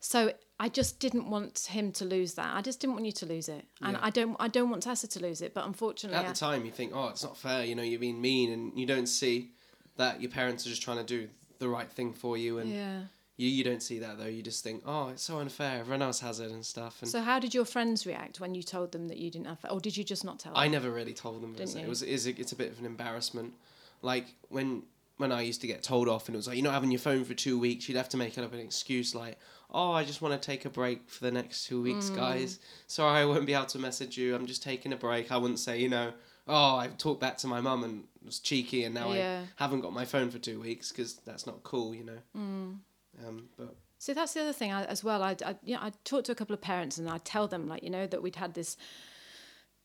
so 0.00 0.32
I 0.58 0.68
just 0.68 0.98
didn't 0.98 1.30
want 1.30 1.58
him 1.70 1.92
to 1.92 2.04
lose 2.04 2.34
that. 2.34 2.56
I 2.56 2.60
just 2.60 2.80
didn't 2.80 2.94
want 2.94 3.06
you 3.06 3.12
to 3.12 3.26
lose 3.26 3.48
it, 3.48 3.64
and 3.80 3.92
Yeah. 3.92 3.98
I 4.02 4.10
don't 4.10 4.36
I 4.40 4.48
don't 4.48 4.68
want 4.68 4.82
Tessa 4.82 5.06
to 5.06 5.20
lose 5.22 5.42
it. 5.42 5.54
But 5.54 5.64
unfortunately, 5.66 6.18
At 6.18 6.26
I- 6.26 6.28
the 6.30 6.34
time, 6.34 6.64
you 6.64 6.72
think, 6.72 6.92
oh, 6.94 7.08
it's 7.08 7.22
not 7.22 7.36
fair. 7.36 7.64
You 7.64 7.74
know, 7.76 7.82
you're 7.82 8.00
being 8.00 8.20
mean, 8.20 8.50
and 8.50 8.78
you 8.78 8.84
don't 8.86 9.06
see 9.06 9.52
that 9.96 10.20
your 10.20 10.30
parents 10.30 10.66
are 10.66 10.70
just 10.70 10.82
trying 10.82 10.98
to 10.98 11.04
do 11.04 11.28
the 11.60 11.68
right 11.68 11.90
thing 11.90 12.12
for 12.14 12.36
you, 12.36 12.58
and 12.58 12.70
yeah. 12.70 13.02
You 13.40 13.48
you 13.48 13.64
don't 13.64 13.82
see 13.82 13.98
that 14.00 14.18
though. 14.18 14.26
You 14.36 14.42
just 14.42 14.62
think, 14.62 14.82
oh, 14.86 15.08
it's 15.08 15.22
so 15.22 15.38
unfair. 15.38 15.80
Everyone 15.80 16.02
else 16.02 16.20
has 16.20 16.40
it 16.40 16.50
and 16.50 16.64
stuff. 16.64 17.00
And 17.00 17.10
So 17.10 17.20
how 17.22 17.38
did 17.38 17.52
your 17.54 17.64
friends 17.64 18.06
react 18.06 18.38
when 18.40 18.54
you 18.54 18.62
told 18.62 18.92
them 18.92 19.08
that 19.08 19.16
you 19.18 19.30
didn't 19.30 19.46
have, 19.46 19.58
or 19.70 19.80
did 19.80 19.96
you 19.96 20.04
just 20.04 20.24
not 20.24 20.38
tell 20.38 20.52
them? 20.52 20.60
I 20.60 20.68
never 20.68 20.90
really 20.90 21.14
told 21.14 21.42
them. 21.42 21.52
Didn't 21.54 21.76
it 21.76 21.82
you? 21.82 21.88
was 21.88 22.02
it 22.02 22.12
was 22.12 22.26
it's 22.26 22.52
a 22.52 22.56
bit 22.56 22.70
of 22.72 22.78
an 22.78 22.86
embarrassment. 22.86 23.54
Like 24.02 24.26
when 24.48 24.82
when 25.16 25.32
I 25.32 25.42
used 25.42 25.60
to 25.60 25.66
get 25.66 25.82
told 25.82 26.08
off 26.08 26.28
and 26.28 26.34
it 26.34 26.38
was 26.38 26.46
like 26.48 26.56
you're 26.56 26.64
not 26.64 26.72
having 26.74 26.90
your 26.90 26.98
phone 27.00 27.24
for 27.24 27.34
two 27.34 27.58
weeks, 27.58 27.88
you'd 27.88 27.96
have 27.98 28.08
to 28.10 28.16
make 28.16 28.38
up 28.38 28.52
an 28.54 28.58
excuse 28.60 29.14
like, 29.14 29.38
"Oh, 29.70 29.92
I 29.92 30.02
just 30.04 30.22
want 30.22 30.32
to 30.40 30.46
take 30.50 30.64
a 30.64 30.70
break 30.70 31.08
for 31.10 31.22
the 31.24 31.30
next 31.30 31.66
two 31.66 31.82
weeks, 31.82 32.08
Mm. 32.10 32.16
guys. 32.16 32.58
Sorry, 32.86 33.20
I 33.20 33.24
won't 33.26 33.44
be 33.46 33.52
able 33.54 33.66
to 33.66 33.78
message 33.78 34.16
you. 34.16 34.34
I'm 34.34 34.46
just 34.46 34.62
taking 34.62 34.92
a 34.92 34.96
break." 34.96 35.30
I 35.30 35.36
wouldn't 35.36 35.58
say, 35.58 35.78
you 35.78 35.90
know, 35.90 36.12
"Oh, 36.48 36.74
I've 36.76 36.96
talked 36.96 37.20
back 37.20 37.36
to 37.38 37.46
my 37.46 37.60
mum 37.60 37.84
and 37.84 38.04
was 38.24 38.38
cheeky, 38.38 38.84
and 38.84 38.94
now 38.94 39.12
Yeah. 39.12 39.44
I 39.58 39.62
haven't 39.62 39.80
got 39.82 39.92
my 39.92 40.04
phone 40.06 40.30
for 40.30 40.38
two 40.38 40.58
weeks 40.60 40.90
because 40.90 41.16
that's 41.26 41.46
not 41.46 41.62
cool, 41.64 41.94
you 41.94 42.04
know." 42.04 42.18
Mm. 42.36 42.78
Um, 43.26 43.48
but 43.58 43.76
So 43.98 44.14
that's 44.14 44.32
the 44.34 44.40
other 44.42 44.52
thing 44.52 44.72
I, 44.72 44.84
as 44.84 45.04
well. 45.04 45.22
I, 45.22 45.36
I, 45.44 45.56
you 45.64 45.74
know, 45.74 45.80
I 45.82 45.92
talked 46.04 46.26
to 46.26 46.32
a 46.32 46.34
couple 46.34 46.54
of 46.54 46.60
parents 46.60 46.98
and 46.98 47.08
I'd 47.08 47.24
tell 47.24 47.46
them, 47.48 47.68
like, 47.68 47.82
you 47.82 47.90
know, 47.90 48.06
that 48.06 48.22
we'd 48.22 48.36
had 48.36 48.54
this 48.54 48.76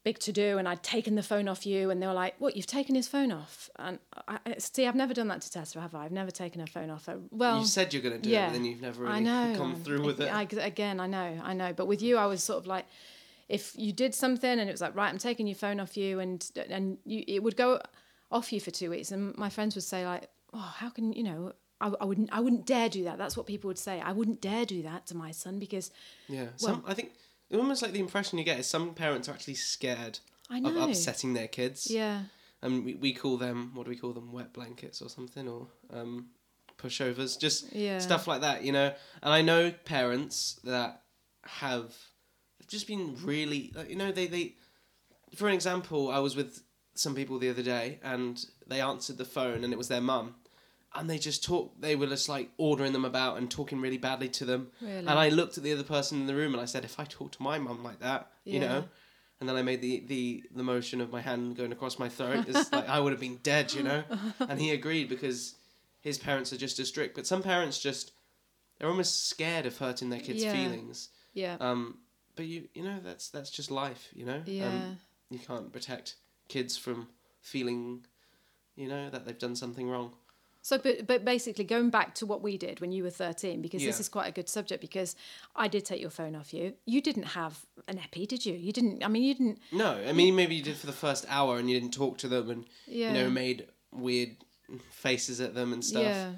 big 0.04 0.20
to 0.20 0.32
do 0.32 0.60
and 0.60 0.68
I'd 0.70 0.84
taken 0.84 1.16
the 1.16 1.24
phone 1.24 1.48
off 1.48 1.66
you. 1.66 1.90
And 1.90 2.02
they 2.02 2.06
were 2.08 2.14
like, 2.14 2.36
what, 2.40 2.56
you've 2.56 2.68
taken 2.68 2.94
his 2.96 3.08
phone 3.08 3.32
off? 3.32 3.70
And 3.78 3.98
I, 4.28 4.38
I- 4.46 4.56
see, 4.60 4.86
I've 4.86 4.96
never 4.96 5.14
done 5.14 5.28
that 5.30 5.42
to 5.42 5.52
Tessa, 5.52 5.82
have 5.82 5.96
I? 5.96 6.06
I've 6.06 6.12
never 6.12 6.32
taken 6.32 6.62
her 6.62 6.68
phone 6.68 6.90
off 6.92 7.08
her. 7.08 7.20
Well, 7.32 7.60
you 7.60 7.66
said 7.66 7.94
you're 7.94 8.04
gonna 8.04 8.20
do 8.20 8.30
it, 8.30 8.34
yeah, 8.34 8.48
but 8.48 8.54
then 8.54 8.66
you've 8.66 8.82
never 8.82 9.08
I 9.08 9.20
know. 9.20 9.54
come 9.58 9.76
through 9.76 10.04
with 10.06 10.22
it. 10.22 10.32
I, 10.32 10.44
again, 10.60 11.00
I 11.00 11.08
know, 11.08 11.40
I 11.44 11.54
know. 11.54 11.74
But 11.74 11.88
with 11.88 12.02
you, 12.02 12.18
I 12.18 12.28
was 12.28 12.44
sort 12.44 12.60
of 12.60 12.68
like, 12.68 12.86
if 13.50 13.74
you 13.78 13.92
did 13.94 14.14
something 14.16 14.50
and 14.60 14.70
it 14.70 14.72
was 14.72 14.82
like, 14.82 14.96
right, 14.96 15.10
I'm 15.10 15.18
taking 15.18 15.48
your 15.48 15.56
phone 15.56 15.80
off 15.80 15.98
you, 15.98 16.20
and 16.20 16.48
and 16.70 16.98
you, 17.06 17.24
it 17.28 17.44
would 17.44 17.56
go 17.58 17.80
off 18.32 18.52
you 18.54 18.60
for 18.60 18.72
two 18.72 18.90
weeks, 18.92 19.12
and 19.12 19.36
my 19.38 19.50
friends 19.50 19.76
would 19.76 19.84
say 19.84 20.06
like, 20.06 20.30
oh, 20.54 20.58
how 20.78 20.90
can 20.90 21.14
you 21.14 21.24
know? 21.24 21.54
I, 21.82 21.92
I 22.00 22.06
wouldn't, 22.06 22.30
I 22.32 22.40
wouldn't 22.40 22.66
dare 22.66 22.90
do 22.90 23.04
that. 23.06 23.18
That's 23.18 23.36
what 23.38 23.46
people 23.46 23.68
would 23.68 23.78
say. 23.78 24.00
I 24.02 24.12
wouldn't 24.12 24.42
dare 24.42 24.66
do 24.66 24.82
that 24.84 25.08
to 25.08 25.16
my 25.18 25.32
son 25.32 25.60
because 25.60 25.92
Yeah, 26.28 26.48
some 26.56 26.84
I 26.88 26.94
think 26.94 27.12
almost 27.54 27.82
like 27.82 27.92
the 27.92 28.00
impression 28.00 28.38
you 28.40 28.46
get 28.46 28.60
is 28.60 28.68
some 28.68 28.94
parents 28.94 29.28
are 29.30 29.34
actually 29.34 29.56
scared 29.56 30.20
of 30.50 30.76
upsetting 30.78 31.34
their 31.34 31.48
kids. 31.48 31.88
yeah, 31.90 32.24
and 32.62 32.86
we, 32.86 32.96
we 32.96 33.14
call 33.14 33.38
them 33.38 33.72
what 33.74 33.84
do 33.86 33.90
we 33.90 33.96
call 33.98 34.14
them 34.14 34.32
wet 34.32 34.54
blankets 34.54 35.02
or 35.02 35.10
something 35.10 35.48
or 35.48 35.68
um, 35.92 36.28
pushovers 36.78 37.40
just 37.40 37.72
Yeah. 37.74 38.00
stuff 38.00 38.28
like 38.28 38.42
that 38.42 38.64
you 38.64 38.72
know 38.72 38.94
and 39.24 39.34
i 39.34 39.42
know 39.42 39.72
parents 39.86 40.60
that 40.64 41.04
have 41.44 41.96
just 42.68 42.88
been 42.88 43.16
really 43.24 43.72
like, 43.76 43.90
you 43.90 43.96
know 43.96 44.12
they, 44.12 44.28
they 44.28 44.56
for 45.36 45.48
an 45.48 45.54
example 45.54 46.10
i 46.10 46.20
was 46.20 46.36
with 46.36 46.64
some 46.96 47.14
people 47.16 47.38
the 47.40 47.50
other 47.50 47.62
day 47.64 48.00
and 48.04 48.46
they 48.68 48.82
answered 48.82 49.18
the 49.18 49.26
phone 49.26 49.64
and 49.64 49.72
it 49.74 49.78
was 49.78 49.88
their 49.88 50.02
mum 50.02 50.36
and 50.96 51.10
they 51.10 51.18
just 51.18 51.44
talk 51.44 51.74
they 51.80 51.96
were 51.96 52.08
just 52.08 52.28
like 52.30 52.50
ordering 52.58 52.94
them 52.94 53.06
about 53.06 53.38
and 53.38 53.52
talking 53.52 53.82
really 53.82 53.98
badly 53.98 54.30
to 54.30 54.46
them 54.46 54.72
Really? 54.82 54.98
and 54.98 55.10
i 55.10 55.30
looked 55.30 55.58
at 55.58 55.64
the 55.64 55.74
other 55.74 55.84
person 55.84 56.22
in 56.22 56.28
the 56.28 56.36
room 56.36 56.54
and 56.54 56.62
i 56.62 56.66
said 56.66 56.84
if 56.86 57.00
i 57.00 57.04
talk 57.04 57.32
to 57.34 57.44
my 57.44 57.60
mum 57.60 57.84
like 57.84 58.00
that 58.00 58.32
you 58.46 58.60
know 58.60 58.86
and 59.42 59.50
then 59.50 59.58
I 59.58 59.64
made 59.64 59.82
the, 59.82 60.00
the, 60.08 60.44
the 60.56 60.64
motion 60.64 61.02
of 61.02 61.12
my 61.12 61.20
hand 61.20 61.58
going 61.58 61.74
across 61.74 62.00
my 62.00 62.08
throat. 62.08 62.46
It's 62.48 62.72
like 62.78 62.88
I 62.88 63.02
would 63.02 63.12
have 63.12 63.20
been 63.20 63.36
dead, 63.44 63.74
you 63.74 63.84
know. 63.84 64.02
And 64.40 64.62
he 64.62 64.72
agreed 64.72 65.10
because 65.10 65.56
his 66.00 66.18
parents 66.18 66.54
are 66.54 66.58
just 66.58 66.80
as 66.80 66.88
strict. 66.88 67.16
But 67.16 67.28
some 67.28 67.44
parents 67.44 67.78
just 67.78 68.14
they're 68.80 68.88
almost 68.88 69.28
scared 69.28 69.66
of 69.66 69.78
hurting 69.78 70.10
their 70.10 70.22
kids' 70.22 70.42
Yeah. 70.42 70.54
feelings. 70.54 71.10
yeah, 71.34 71.58
Um, 71.60 71.98
but 72.38 72.46
you 72.46 72.70
you 72.74 72.82
know 72.82 73.00
that's 73.04 73.28
that's 73.30 73.50
just 73.52 73.70
life, 73.72 74.08
you 74.16 74.26
know. 74.26 74.42
Yeah. 74.46 74.68
Um, 74.70 75.00
you 75.30 75.40
can't 75.40 75.70
protect 75.72 76.16
kids 76.48 76.78
from 76.78 77.10
feeling, 77.42 78.06
you 78.78 78.88
know, 78.88 79.10
that 79.10 79.26
they've 79.26 79.38
done 79.38 79.58
something 79.58 79.90
wrong. 79.90 80.14
So, 80.68 80.80
but, 80.80 81.06
but 81.06 81.24
basically, 81.24 81.64
going 81.64 81.92
back 81.92 82.16
to 82.16 82.26
what 82.26 82.42
we 82.42 82.58
did 82.58 82.80
when 82.82 82.92
you 82.92 83.04
were 83.04 83.12
13, 83.12 83.62
because 83.62 83.84
this 83.84 84.00
is 84.00 84.10
quite 84.10 84.28
a 84.28 84.32
good 84.32 84.50
subject, 84.50 84.82
because 84.82 85.16
I 85.56 85.68
did 85.68 85.86
take 85.86 86.02
your 86.02 86.10
phone 86.10 86.36
off 86.36 86.56
you. 86.56 86.74
You 86.88 87.02
didn't 87.02 87.28
have 87.42 87.64
an 87.88 88.00
epi, 88.00 88.26
did 88.26 88.48
you? 88.48 88.56
You 88.56 88.72
didn't, 88.74 89.06
I 89.06 89.08
mean, 89.08 89.22
you 89.22 89.36
didn't, 89.36 89.60
No, 89.72 89.92
I 90.10 90.12
mean 90.12 90.36
maybe 90.36 90.56
you 90.56 90.64
did 90.64 90.76
for 90.78 90.88
the 90.88 90.92
first 91.06 91.24
hour 91.30 91.60
and 91.60 91.70
you 91.70 91.80
didn't 91.80 91.94
talk 91.94 92.18
to 92.18 92.28
them 92.28 92.50
and 92.50 92.66
Yeah. 92.88 93.10
you 93.10 93.14
know 93.14 93.30
made 93.30 93.68
weird 93.92 94.38
faces 94.90 95.40
at 95.40 95.54
them 95.54 95.72
and 95.72 95.86
stuff. 95.86 96.02
yeah. 96.04 96.32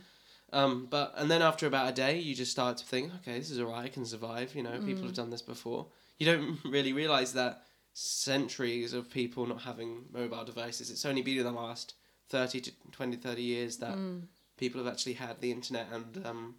Um, 0.51 0.88
but 0.89 1.13
and 1.15 1.31
then 1.31 1.41
after 1.41 1.65
about 1.65 1.89
a 1.89 1.93
day, 1.93 2.19
you 2.19 2.36
just 2.36 2.51
start 2.51 2.75
to 2.79 2.86
think, 2.86 3.13
okay, 3.22 3.39
this 3.39 3.50
is 3.50 3.62
alright. 3.62 3.86
I 3.86 3.88
can 3.88 4.05
survive. 4.05 4.53
You 4.55 4.63
know, 4.63 4.77
people 4.89 5.03
Mm. 5.03 5.07
have 5.07 5.13
done 5.13 5.29
this 5.29 5.41
before. 5.41 5.88
You 6.19 6.25
don't 6.25 6.60
really 6.75 6.91
realize 6.91 7.31
that 7.31 7.63
centuries 7.93 8.91
of 8.93 9.10
people 9.10 9.46
not 9.46 9.62
having 9.62 10.03
mobile 10.12 10.43
devices. 10.43 10.89
It's 10.91 11.05
only 11.05 11.22
been 11.22 11.38
in 11.38 11.43
the 11.46 11.51
last 11.51 11.93
30 12.29 12.62
to 12.62 12.72
20, 12.91 13.17
30 13.17 13.41
years 13.41 13.77
that 13.77 13.96
Mm. 13.96 14.24
people 14.57 14.83
have 14.83 14.92
actually 14.92 15.13
had 15.13 15.40
the 15.42 15.51
internet 15.51 15.87
and 15.92 16.25
um, 16.25 16.55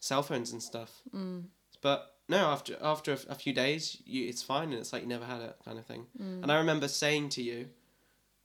cell 0.00 0.22
phones 0.22 0.52
and 0.52 0.62
stuff. 0.62 1.02
Mm. 1.14 1.44
But 1.80 2.14
no, 2.28 2.46
after 2.48 2.76
after 2.82 3.12
a, 3.12 3.18
a 3.30 3.34
few 3.34 3.52
days, 3.52 3.98
you, 4.04 4.28
it's 4.28 4.42
fine, 4.42 4.70
and 4.70 4.78
it's 4.80 4.92
like 4.92 5.02
you 5.02 5.08
never 5.08 5.24
had 5.24 5.40
it, 5.40 5.56
kind 5.64 5.78
of 5.78 5.86
thing. 5.86 6.06
Mm. 6.20 6.42
And 6.42 6.52
I 6.52 6.56
remember 6.58 6.88
saying 6.88 7.28
to 7.30 7.42
you, 7.42 7.68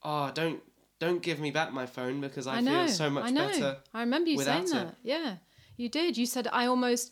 "Oh, 0.03 0.31
don't 0.33 0.61
don't 0.99 1.21
give 1.21 1.39
me 1.39 1.51
back 1.51 1.73
my 1.73 1.85
phone 1.85 2.21
because 2.21 2.45
I, 2.47 2.57
I 2.57 2.61
know. 2.61 2.85
feel 2.85 2.87
so 2.93 3.09
much 3.09 3.25
I 3.25 3.29
know. 3.31 3.47
better." 3.47 3.77
I 3.93 4.01
remember 4.01 4.29
you 4.29 4.39
saying 4.39 4.63
without 4.63 4.81
it. 4.81 4.85
that. 4.87 4.95
Yeah, 5.03 5.35
you 5.77 5.89
did. 5.89 6.17
You 6.17 6.25
said 6.25 6.47
I 6.51 6.65
almost. 6.67 7.11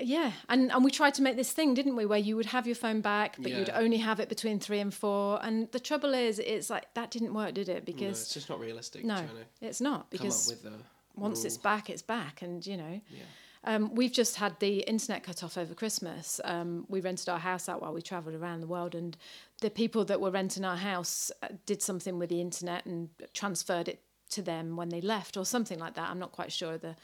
Yeah, 0.00 0.32
and 0.48 0.70
and 0.72 0.84
we 0.84 0.90
tried 0.90 1.14
to 1.14 1.22
make 1.22 1.36
this 1.36 1.52
thing, 1.52 1.74
didn't 1.74 1.96
we, 1.96 2.06
where 2.06 2.18
you 2.18 2.36
would 2.36 2.46
have 2.46 2.66
your 2.66 2.76
phone 2.76 3.00
back, 3.00 3.36
but 3.38 3.50
you'd 3.50 3.70
only 3.70 3.98
have 3.98 4.20
it 4.20 4.28
between 4.28 4.58
three 4.60 4.78
and 4.80 4.92
four. 4.94 5.38
And 5.42 5.70
the 5.72 5.80
trouble 5.80 6.14
is, 6.14 6.38
it's 6.38 6.70
like 6.70 6.92
that 6.94 7.10
didn't 7.10 7.34
work, 7.34 7.54
did 7.54 7.68
it? 7.68 7.84
No, 7.86 8.10
it's 8.22 8.34
just 8.34 8.48
not 8.48 8.60
realistic. 8.60 9.04
no, 9.04 9.16
it's 9.60 9.80
not. 9.80 10.00
come 10.00 10.06
Because 10.10 10.52
up 10.52 10.62
with 10.64 10.72
a 10.72 10.76
once 11.16 11.44
it's 11.44 11.56
back, 11.56 11.90
it's 11.90 12.02
back, 12.02 12.42
and 12.42 12.66
you 12.66 12.76
know. 12.76 13.00
Yeah. 13.10 13.22
Um, 13.62 13.94
we've 13.94 14.12
just 14.12 14.36
had 14.36 14.58
the 14.58 14.78
internet 14.88 15.22
cut 15.22 15.44
off 15.44 15.58
over 15.58 15.74
Christmas. 15.74 16.40
Um, 16.44 16.86
we 16.88 17.02
rented 17.02 17.28
our 17.28 17.38
house 17.38 17.68
out 17.68 17.82
while 17.82 17.92
we 17.92 18.00
travelled 18.00 18.34
around 18.34 18.60
the 18.60 18.66
world, 18.66 18.94
and 18.94 19.16
the 19.60 19.68
people 19.68 20.04
that 20.06 20.18
were 20.20 20.30
renting 20.30 20.64
our 20.64 20.78
house 20.78 21.30
uh, 21.42 21.48
did 21.66 21.82
something 21.82 22.18
with 22.18 22.30
the 22.30 22.40
internet 22.40 22.86
and 22.86 23.10
transferred 23.34 23.88
it 23.88 24.00
to 24.30 24.40
them 24.40 24.76
when 24.76 24.88
they 24.88 25.02
left, 25.02 25.36
or 25.36 25.44
something 25.44 25.78
like 25.78 25.94
that. 25.94 26.08
I'm 26.08 26.18
not 26.18 26.32
quite 26.32 26.52
sure 26.52 26.74
of 26.74 26.80
the 26.80 26.96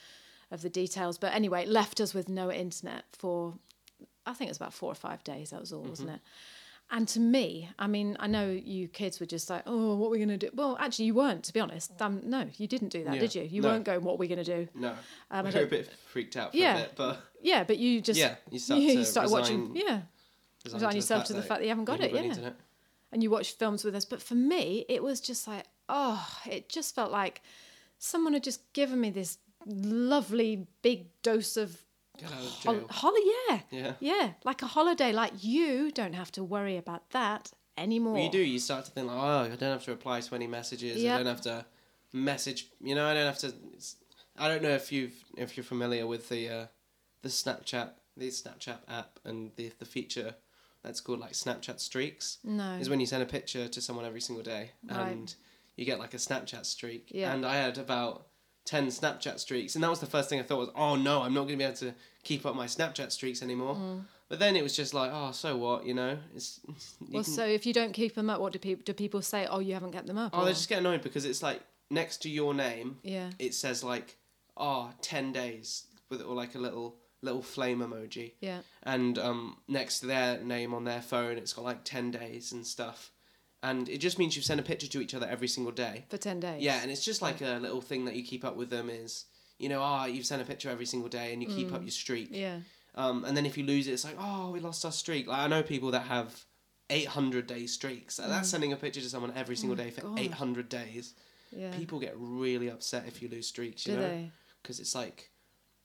of 0.51 0.63
the 0.63 0.71
details, 0.71 1.19
but 1.19 1.33
anyway, 1.35 1.63
it 1.63 1.69
left 1.69 2.01
us 2.01 2.15
with 2.15 2.29
no 2.29 2.51
internet 2.53 3.05
for 3.13 3.55
I 4.27 4.33
think 4.33 4.49
it 4.49 4.51
was 4.51 4.57
about 4.59 4.75
four 4.75 4.91
or 4.91 4.95
five 4.97 5.23
days. 5.25 5.51
That 5.51 5.61
was 5.61 5.73
all, 5.73 5.83
wasn't 5.83 6.09
Mm-hmm. 6.09 6.17
it? 6.17 6.23
And 6.89 7.09
to 7.09 7.21
me, 7.21 7.69
I 7.81 7.89
mean, 7.89 8.17
I 8.21 8.29
know 8.29 8.49
you 8.49 8.87
kids 8.87 9.19
were 9.19 9.27
just 9.27 9.51
like, 9.51 9.65
"Oh, 9.67 9.97
what 9.97 10.07
are 10.07 10.11
we 10.11 10.19
going 10.19 10.29
to 10.29 10.37
do?" 10.39 10.51
Well, 10.55 10.77
actually, 10.79 11.07
you 11.07 11.15
weren't. 11.15 11.43
To 11.45 11.53
be 11.53 11.59
honest, 11.59 11.91
um, 12.01 12.21
no, 12.25 12.47
you 12.59 12.69
didn't 12.69 12.91
do 12.91 13.03
that, 13.05 13.15
Yeah. 13.15 13.21
did 13.21 13.35
you? 13.35 13.43
You 13.43 13.61
No. 13.63 13.69
weren't 13.71 13.85
going, 13.85 14.05
"What 14.05 14.13
are 14.15 14.17
we 14.19 14.29
going 14.29 14.45
to 14.45 14.45
do?" 14.45 14.69
No, 14.73 14.91
Um, 14.91 14.97
I 15.31 15.43
we 15.43 15.51
were 15.51 15.63
a 15.63 15.67
bit 15.67 15.91
freaked 16.13 16.37
out 16.37 16.53
for 16.53 16.57
Yeah. 16.57 16.77
a 16.77 16.81
bit, 16.83 16.93
but 16.97 17.21
Yeah, 17.43 17.65
but 17.65 17.79
you 17.79 18.01
just 18.01 18.21
Yeah, 18.21 18.37
you 18.53 18.61
start 18.61 18.81
you 18.83 18.95
to 18.99 19.05
started 19.05 19.33
watching. 19.33 19.73
resign- 19.73 19.87
Yeah, 19.89 20.03
resign 20.73 20.95
yourself 20.95 21.25
to 21.25 21.33
the 21.33 21.43
fact 21.43 21.59
that 21.61 21.65
you 21.65 21.71
haven't 21.71 21.87
got 21.87 22.01
it, 22.01 22.13
yeah. 22.13 22.21
internet. 22.21 22.55
and 23.13 23.21
you 23.23 23.31
watch 23.31 23.53
films 23.53 23.83
with 23.85 23.95
us. 23.97 24.05
But 24.05 24.21
for 24.23 24.35
me, 24.37 24.85
it 24.89 25.03
was 25.03 25.21
just 25.21 25.47
like, 25.49 25.65
oh, 25.89 26.25
it 26.49 26.69
just 26.69 26.95
felt 26.95 27.11
like 27.11 27.41
someone 27.99 28.33
had 28.33 28.45
just 28.45 28.73
given 28.75 29.01
me 29.01 29.11
this 29.11 29.39
lovely 29.67 30.67
big 30.83 31.09
dose 31.23 31.57
of 31.57 31.83
hol- 32.25 32.87
holi- 32.91 33.33
yeah, 33.51 33.61
Yeah. 33.71 33.93
yeah, 34.01 34.33
like 34.45 34.63
a 34.63 34.67
holiday. 34.67 35.13
Like 35.13 35.33
you 35.45 35.91
don't 35.91 36.15
have 36.15 36.33
to 36.33 36.45
worry 36.45 36.77
about 36.77 37.11
that 37.11 37.53
anymore. 37.77 38.15
Well, 38.15 38.23
you 38.25 38.31
do. 38.31 38.39
You 38.39 38.59
start 38.59 38.85
to 38.87 38.91
think 38.91 39.09
like, 39.09 39.17
oh, 39.17 39.41
I 39.45 39.49
don't 39.49 39.61
have 39.73 39.85
to 39.85 39.91
reply 39.91 40.21
to 40.21 40.35
any 40.35 40.47
messages. 40.47 41.03
Yep. 41.03 41.15
I 41.15 41.19
don't 41.19 41.27
have 41.27 41.41
to 41.43 41.67
message. 42.13 42.69
You 42.81 42.95
know, 42.95 43.07
I 43.07 43.15
don't 43.15 43.27
have 43.27 43.39
to. 43.41 43.53
I 44.39 44.49
don't 44.49 44.63
know 44.63 44.71
if 44.71 44.93
you've 44.93 45.15
if 45.37 45.57
you're 45.57 45.65
familiar 45.65 46.07
with 46.07 46.29
the 46.29 46.49
uh, 46.49 46.67
the 47.23 47.29
Snapchat 47.29 47.91
the 48.17 48.29
Snapchat 48.29 48.79
app 48.89 49.19
and 49.25 49.51
the 49.57 49.73
the 49.79 49.85
feature 49.85 50.35
that's 50.83 51.01
called 51.01 51.21
like 51.21 51.33
Snapchat 51.33 51.81
streaks. 51.81 52.39
No. 52.45 52.75
Is 52.81 52.89
when 52.89 53.01
you 53.01 53.07
send 53.07 53.23
a 53.23 53.27
picture 53.27 53.67
to 53.69 53.81
someone 53.81 54.05
every 54.05 54.21
single 54.21 54.45
day 54.45 54.71
Right. 54.89 55.09
and 55.13 55.35
you 55.77 55.85
get 55.85 55.99
like 55.99 56.15
a 56.15 56.19
Snapchat 56.19 56.65
streak. 56.65 57.09
Yeah. 57.11 57.33
And 57.35 57.45
I 57.45 57.57
had 57.57 57.77
about. 57.79 58.27
10 58.67 58.89
Snapchat 58.89 59.39
streaks, 59.39 59.75
and 59.75 59.83
that 59.83 59.89
was 59.91 60.01
the 60.01 60.07
first 60.07 60.29
thing 60.29 60.39
I 60.39 60.43
thought 60.43 60.59
was, 60.59 60.71
oh 60.77 60.97
no, 60.97 61.23
I'm 61.23 61.33
not 61.33 61.43
going 61.43 61.55
to 61.55 61.57
be 61.57 61.65
able 61.65 61.77
to 61.77 61.95
keep 62.23 62.45
up 62.45 62.55
my 62.55 62.67
Snapchat 62.67 63.11
streaks 63.13 63.43
anymore. 63.43 63.77
Mm. 63.77 64.05
But 64.29 64.41
then 64.41 64.57
it 64.57 64.63
was 64.63 64.75
just 64.75 64.93
like, 64.93 65.11
oh, 65.15 65.31
so 65.31 65.57
what, 65.57 65.87
you 65.87 65.95
know? 65.95 66.19
It's 66.35 66.61
you 66.67 66.75
Well, 67.13 67.23
can- 67.25 67.33
so 67.33 67.47
if 67.47 67.65
you 67.65 67.73
don't 67.73 67.93
keep 67.93 68.15
them 68.15 68.29
up, 68.29 68.41
what 68.41 68.53
do 68.53 68.59
people 68.59 68.83
do? 68.85 68.93
People 68.93 69.23
say, 69.23 69.47
oh, 69.49 69.61
you 69.61 69.73
haven't 69.75 69.93
kept 69.93 70.07
them 70.09 70.19
up. 70.19 70.33
Oh, 70.35 70.43
or- 70.43 70.45
they 70.45 70.51
just 70.53 70.69
get 70.69 70.81
annoyed 70.81 71.01
because 71.03 71.25
it's 71.25 71.43
like 71.43 71.61
next 71.91 72.19
to 72.23 72.29
your 72.29 72.53
name, 72.53 72.99
yeah, 73.03 73.31
it 73.39 73.55
says 73.55 73.83
like, 73.85 74.17
oh, 74.57 74.91
10 75.01 75.33
days 75.33 75.85
with 76.11 76.21
or 76.23 76.35
like 76.35 76.55
a 76.55 76.59
little 76.59 76.97
little 77.23 77.43
flame 77.43 77.79
emoji, 77.81 78.33
yeah, 78.41 78.59
and 78.83 79.19
um, 79.19 79.57
next 79.69 80.01
to 80.01 80.07
their 80.07 80.39
name 80.43 80.75
on 80.75 80.85
their 80.85 81.01
phone, 81.01 81.39
it's 81.39 81.53
got 81.53 81.65
like 81.65 81.83
10 81.85 82.11
days 82.11 82.53
and 82.53 82.67
stuff, 82.67 83.11
and 83.63 83.89
it 83.89 83.99
just 83.99 84.19
means 84.19 84.37
you 84.37 84.43
send 84.43 84.61
a 84.61 84.63
picture 84.63 84.87
to 84.87 85.01
each 85.01 85.15
other 85.15 85.27
every 85.27 85.49
single 85.49 85.73
day. 85.73 86.05
for 86.09 86.17
ten 86.19 86.41
days. 86.41 86.63
Yeah, 86.63 86.81
and 86.83 86.91
it's 86.91 87.05
just 87.05 87.23
like 87.23 87.41
a 87.41 87.59
little 87.61 87.81
thing 87.81 88.05
that 88.05 88.15
you 88.17 88.23
keep 88.23 88.45
up 88.45 88.57
with 88.57 88.71
them 88.71 88.89
is, 88.91 89.25
you 89.59 89.69
know, 89.69 89.81
ah, 89.83 90.07
you've 90.07 90.27
sent 90.27 90.43
a 90.43 90.45
picture 90.45 90.71
every 90.71 90.87
single 90.87 91.09
day 91.09 91.33
and 91.33 91.43
you 91.43 91.49
keep 91.49 91.73
up 91.73 91.83
your 91.83 91.91
streak. 91.91 92.33
Mm. 92.33 92.37
yeah, 92.39 92.59
Um, 92.95 93.25
and 93.25 93.37
then 93.37 93.47
if 93.47 93.57
you 93.59 93.65
lose 93.65 93.87
it, 93.89 93.93
it's 93.93 94.05
like, 94.05 94.17
oh, 94.19 94.51
we 94.51 94.61
lost 94.61 94.85
our 94.85 94.93
streak. 94.93 95.27
Like 95.27 95.39
I 95.41 95.47
know 95.47 95.63
people 95.63 95.91
that 95.93 96.03
have 96.03 96.45
800 96.91 97.47
day 97.47 97.67
streaks. 97.67 98.19
Like, 98.19 98.29
That's 98.29 98.49
sending 98.49 98.73
a 98.73 98.77
picture 98.77 99.01
to 99.01 99.09
someone 99.09 99.33
every 99.35 99.57
single 99.57 99.77
day 99.77 99.91
for 99.91 100.03
Mm. 100.03 100.17
God. 100.17 100.19
800 100.21 100.69
days. 100.69 101.15
yeah. 101.51 101.75
People 101.77 101.99
get 101.99 102.15
really 102.17 102.69
upset 102.71 103.05
if 103.09 103.23
you 103.23 103.29
lose 103.29 103.47
streaks, 103.49 103.87
you 103.87 103.95
do 103.95 104.01
know, 104.01 104.31
because 104.63 104.79
it's 104.81 104.95
like 104.95 105.31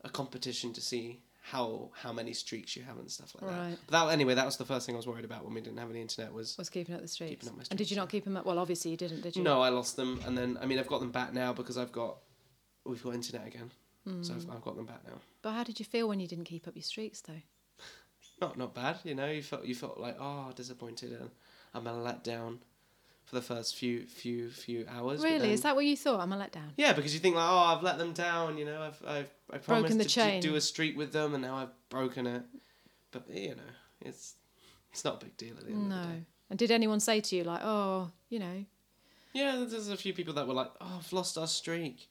a 0.04 0.10
competition 0.10 0.74
to 0.74 0.82
see 0.82 1.22
how 1.44 1.90
how 1.96 2.14
many 2.14 2.34
streaks 2.34 2.76
you 2.76 2.84
have 2.84 2.98
and 2.98 3.10
stuff 3.10 3.36
like 3.42 3.50
that. 3.50 3.58
Right. 3.58 3.78
But 3.88 4.06
that 4.06 4.14
anyway, 4.14 4.36
that 4.36 4.46
was 4.46 4.58
the 4.58 4.66
first 4.66 4.86
thing 4.86 4.96
I 4.96 4.98
was 4.98 5.08
worried 5.08 5.26
about 5.26 5.44
when 5.44 5.54
we 5.54 5.62
didn't 5.62 5.80
have 5.80 5.90
any 5.90 6.00
internet 6.00 6.32
was. 6.32 6.58
Was 6.58 6.70
keeping 6.70 6.94
up 6.94 7.02
the 7.02 7.08
streaks. 7.08 7.32
Keeping 7.32 7.50
up 7.50 7.58
my 7.58 7.64
streaks. 7.64 7.72
and 7.72 7.78
did 7.78 7.90
you 7.90 7.98
not 7.98 8.10
keep 8.10 8.24
them 8.24 8.38
up? 8.38 8.46
Well, 8.46 8.60
obviously 8.60 8.92
you 8.92 8.98
didn't, 8.98 9.22
did 9.22 9.36
you? 9.36 9.44
No, 9.44 9.62
I 9.62 9.70
lost 9.70 9.96
them, 9.96 10.22
and 10.26 10.38
then 10.38 10.58
I 10.62 10.66
mean 10.66 10.78
I've 10.78 10.88
got 10.88 11.00
them 11.00 11.12
back 11.12 11.34
now 11.34 11.52
because 11.52 11.78
I've 11.78 11.92
got 11.92 12.18
we've 12.86 13.04
got 13.04 13.16
internet 13.16 13.48
again, 13.48 13.72
so 14.22 14.34
I've, 14.34 14.44
hmm. 14.44 14.52
I've 14.52 14.62
got 14.62 14.76
them 14.76 14.86
back 14.86 15.02
now. 15.06 15.20
But 15.42 15.54
how 15.54 15.64
did 15.64 15.80
you 15.80 15.86
feel 15.86 16.08
when 16.08 16.20
you 16.20 16.28
didn't 16.28 16.46
keep 16.46 16.68
up 16.68 16.76
your 16.76 16.84
streaks, 16.84 17.22
though? 17.22 17.42
Not 18.42 18.58
not 18.58 18.74
bad, 18.74 18.98
you 19.04 19.14
know. 19.14 19.28
You 19.28 19.44
felt 19.44 19.66
you 19.66 19.76
felt 19.76 20.00
like 20.00 20.18
oh 20.20 20.52
disappointed 20.56 21.12
and 21.12 21.30
I'm 21.74 21.88
a 21.88 21.94
let 21.94 22.24
down 22.24 22.60
for 23.26 23.36
the 23.36 23.42
first 23.42 23.76
few 23.76 24.06
few 24.06 24.50
few 24.50 24.86
hours. 24.90 25.24
Really? 25.24 25.52
Is 25.52 25.62
that 25.62 25.76
what 25.76 25.86
you 25.86 25.96
thought? 25.98 26.20
I'm 26.20 26.34
a 26.34 26.38
letdown. 26.38 26.72
Yeah, 26.78 26.94
because 26.94 27.14
you 27.14 27.20
think 27.20 27.36
like, 27.36 27.48
oh, 27.50 27.58
I've 27.76 27.84
let 27.84 27.98
them 27.98 28.14
down. 28.14 28.58
You 28.58 28.66
know, 28.66 28.82
I've 28.82 29.02
I've 29.08 29.30
I 29.54 29.58
promised 29.58 29.98
the 29.98 30.04
to, 30.04 30.10
chain. 30.10 30.42
do 30.42 30.56
a 30.56 30.62
streak 30.62 30.98
with 30.98 31.12
them, 31.14 31.34
and 31.34 31.42
now 31.44 31.56
I've 31.56 31.90
broken 31.90 32.28
it. 32.28 32.44
But 33.12 33.30
you 33.30 33.50
know, 33.56 33.62
it's 34.02 34.36
it's 34.92 35.04
not 35.06 35.22
a 35.22 35.26
big 35.26 35.38
deal 35.38 35.56
at 35.58 35.66
the 35.66 35.72
end 35.72 35.90
No. 35.90 35.96
of 35.96 36.02
the 36.02 36.08
day. 36.16 36.24
And 36.50 36.60
did 36.60 36.72
anyone 36.72 37.00
say 37.00 37.22
to 37.22 37.36
you, 37.36 37.44
like, 37.46 37.62
oh, 37.64 38.12
you 38.30 38.38
know, 38.40 38.66
Yeah, 39.34 39.64
there's 39.66 39.88
a 39.88 39.96
few 39.96 40.14
people 40.14 40.34
that 40.34 40.46
were 40.46 40.54
like, 40.54 40.70
oh, 40.82 40.96
I've 41.00 41.14
lost 41.14 41.38
our 41.38 41.48
streak. 41.48 42.10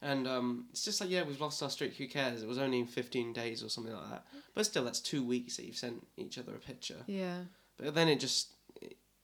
And 0.00 0.28
um, 0.28 0.66
it's 0.70 0.84
just 0.84 1.00
like, 1.00 1.10
yeah, 1.10 1.24
we've 1.24 1.40
lost 1.40 1.60
our 1.60 1.68
streak. 1.70 1.96
Who 1.96 2.06
cares? 2.06 2.42
It 2.42 2.48
was 2.48 2.56
only 2.58 2.84
15 2.84 3.32
days 3.32 3.64
or 3.64 3.68
something 3.68 3.92
like 3.92 4.08
that. 4.10 4.24
But 4.54 4.64
still, 4.66 4.84
that's 4.84 5.00
two 5.00 5.24
weeks 5.24 5.56
that 5.56 5.64
you've 5.66 5.76
sent 5.76 6.06
each 6.16 6.38
other 6.38 6.54
a 6.54 6.58
picture. 6.58 7.02
yeah. 7.06 7.38
But 7.76 7.94
then 7.96 8.08
it 8.08 8.20
just, 8.20 8.52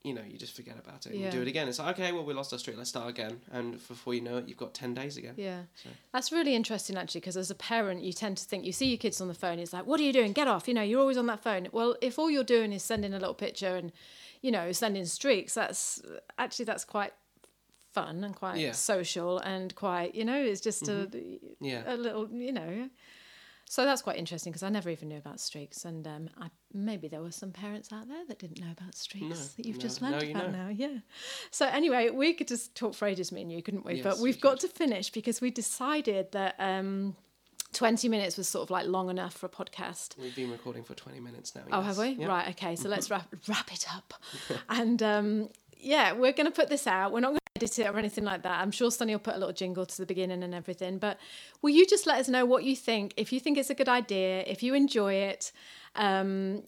you 0.06 0.14
know, 0.14 0.22
you 0.22 0.38
just 0.38 0.54
forget 0.54 0.76
about 0.78 1.04
it 1.06 1.12
and 1.12 1.20
you 1.20 1.30
do 1.30 1.42
it 1.42 1.48
again. 1.48 1.66
It's 1.68 1.78
like, 1.80 1.98
okay, 1.98 2.12
well, 2.12 2.24
we 2.24 2.32
lost 2.32 2.52
our 2.52 2.58
streak. 2.58 2.76
Let's 2.76 2.90
start 2.90 3.08
again. 3.10 3.40
And 3.50 3.72
before 3.88 4.14
you 4.14 4.20
know 4.20 4.36
it, 4.38 4.46
you've 4.48 4.56
got 4.56 4.72
10 4.72 4.94
days 4.94 5.16
again. 5.16 5.34
Yeah. 5.36 5.62
So- 5.82 5.90
That's 6.12 6.30
really 6.30 6.54
interesting, 6.54 6.96
actually, 6.96 7.20
because 7.22 7.36
as 7.36 7.50
a 7.50 7.54
parent, 7.56 8.02
you 8.02 8.12
tend 8.12 8.36
to 8.38 8.44
think 8.44 8.64
you 8.64 8.72
see 8.72 8.86
your 8.86 8.98
kids 8.98 9.20
on 9.20 9.26
the 9.28 9.34
phone. 9.34 9.58
It's 9.58 9.72
like, 9.72 9.86
what 9.86 9.98
are 9.98 10.04
you 10.04 10.12
doing? 10.12 10.32
Get 10.32 10.46
off. 10.48 10.68
You 10.68 10.74
know, 10.74 10.82
you're 10.82 11.00
always 11.00 11.16
on 11.18 11.26
that 11.26 11.42
phone. 11.42 11.66
Well, 11.72 11.96
if 12.00 12.18
all 12.18 12.30
you're 12.30 12.44
doing 12.44 12.72
is 12.72 12.82
sending 12.84 13.12
a 13.12 13.18
little 13.18 13.34
picture 13.34 13.74
and, 13.76 13.92
you 14.42 14.50
know, 14.52 14.70
sending 14.72 15.04
streaks, 15.06 15.54
that's 15.54 16.00
actually 16.38 16.66
that's 16.66 16.84
quite 16.84 17.12
fun 17.92 18.22
and 18.22 18.36
quite 18.36 18.58
Yeah. 18.58 18.72
social 18.72 19.38
and 19.38 19.74
quite, 19.74 20.14
you 20.14 20.24
know, 20.24 20.40
it's 20.40 20.60
just 20.60 20.86
a, 20.88 21.08
mm-hmm. 21.10 21.64
Yeah. 21.64 21.82
a 21.86 21.96
little, 21.96 22.28
you 22.30 22.52
know. 22.52 22.90
So 23.68 23.84
that's 23.84 24.00
quite 24.00 24.16
interesting 24.16 24.52
because 24.52 24.62
I 24.62 24.68
never 24.68 24.90
even 24.90 25.08
knew 25.08 25.18
about 25.18 25.40
streaks, 25.40 25.84
and 25.84 26.06
um, 26.06 26.30
I, 26.40 26.50
maybe 26.72 27.08
there 27.08 27.20
were 27.20 27.32
some 27.32 27.50
parents 27.50 27.92
out 27.92 28.06
there 28.08 28.24
that 28.28 28.38
didn't 28.38 28.60
know 28.60 28.70
about 28.70 28.94
streaks 28.94 29.24
No, 29.24 29.36
that 29.56 29.66
you've 29.66 29.76
no, 29.76 29.82
just 29.82 30.00
learned 30.00 30.22
you 30.22 30.30
about 30.30 30.52
now. 30.52 30.68
Yeah. 30.68 30.98
So 31.50 31.66
anyway, 31.66 32.10
we 32.10 32.32
could 32.32 32.46
just 32.46 32.76
talk 32.76 32.94
for 32.94 33.08
ages, 33.08 33.32
me 33.32 33.42
and 33.42 33.50
you, 33.50 33.62
couldn't 33.62 33.84
we? 33.84 33.94
Yes, 33.94 34.04
but 34.04 34.18
we 34.18 34.24
we've 34.24 34.40
got 34.40 34.60
to 34.60 34.68
finish 34.68 35.10
because 35.10 35.40
we 35.40 35.50
decided 35.50 36.30
that 36.30 36.54
um, 36.60 37.16
twenty 37.72 38.08
minutes 38.08 38.36
was 38.36 38.46
sort 38.46 38.62
of 38.62 38.70
like 38.70 38.86
long 38.86 39.10
enough 39.10 39.34
for 39.34 39.46
a 39.46 39.50
podcast. 39.50 40.16
We've 40.16 40.36
been 40.36 40.52
recording 40.52 40.84
for 40.84 40.94
20 40.94 41.18
minutes 41.18 41.54
now. 41.56 41.62
Oh, 41.72 41.78
yes. 41.78 41.86
have 41.86 41.98
we? 41.98 42.08
Yeah. 42.10 42.28
Right. 42.28 42.48
Okay. 42.50 42.76
So 42.76 42.88
let's 42.88 43.10
wrap 43.10 43.34
wrap 43.48 43.72
it 43.72 43.86
up, 43.92 44.14
and 44.68 45.02
um, 45.02 45.48
yeah, 45.76 46.12
we're 46.12 46.32
going 46.32 46.46
to 46.46 46.54
put 46.54 46.68
this 46.68 46.86
out. 46.86 47.10
We're 47.10 47.20
not 47.20 47.30
going 47.30 47.38
to 47.38 47.45
edit 47.56 47.78
it 47.78 47.86
or 47.86 47.98
anything 47.98 48.24
like 48.24 48.42
that. 48.42 48.60
I'm 48.60 48.70
sure 48.70 48.90
Sunny 48.90 49.14
will 49.14 49.20
put 49.20 49.34
a 49.34 49.38
little 49.38 49.54
jingle 49.54 49.86
to 49.86 49.96
the 49.96 50.06
beginning 50.06 50.42
and 50.42 50.54
everything. 50.54 50.98
But 50.98 51.18
will 51.62 51.70
you 51.70 51.86
just 51.86 52.06
let 52.06 52.18
us 52.18 52.28
know 52.28 52.44
what 52.44 52.64
you 52.64 52.76
think? 52.76 53.14
If 53.16 53.32
you 53.32 53.40
think 53.40 53.56
it's 53.58 53.70
a 53.70 53.74
good 53.74 53.88
idea, 53.88 54.44
if 54.46 54.62
you 54.62 54.74
enjoy 54.74 55.14
it, 55.14 55.52
um, 55.96 56.62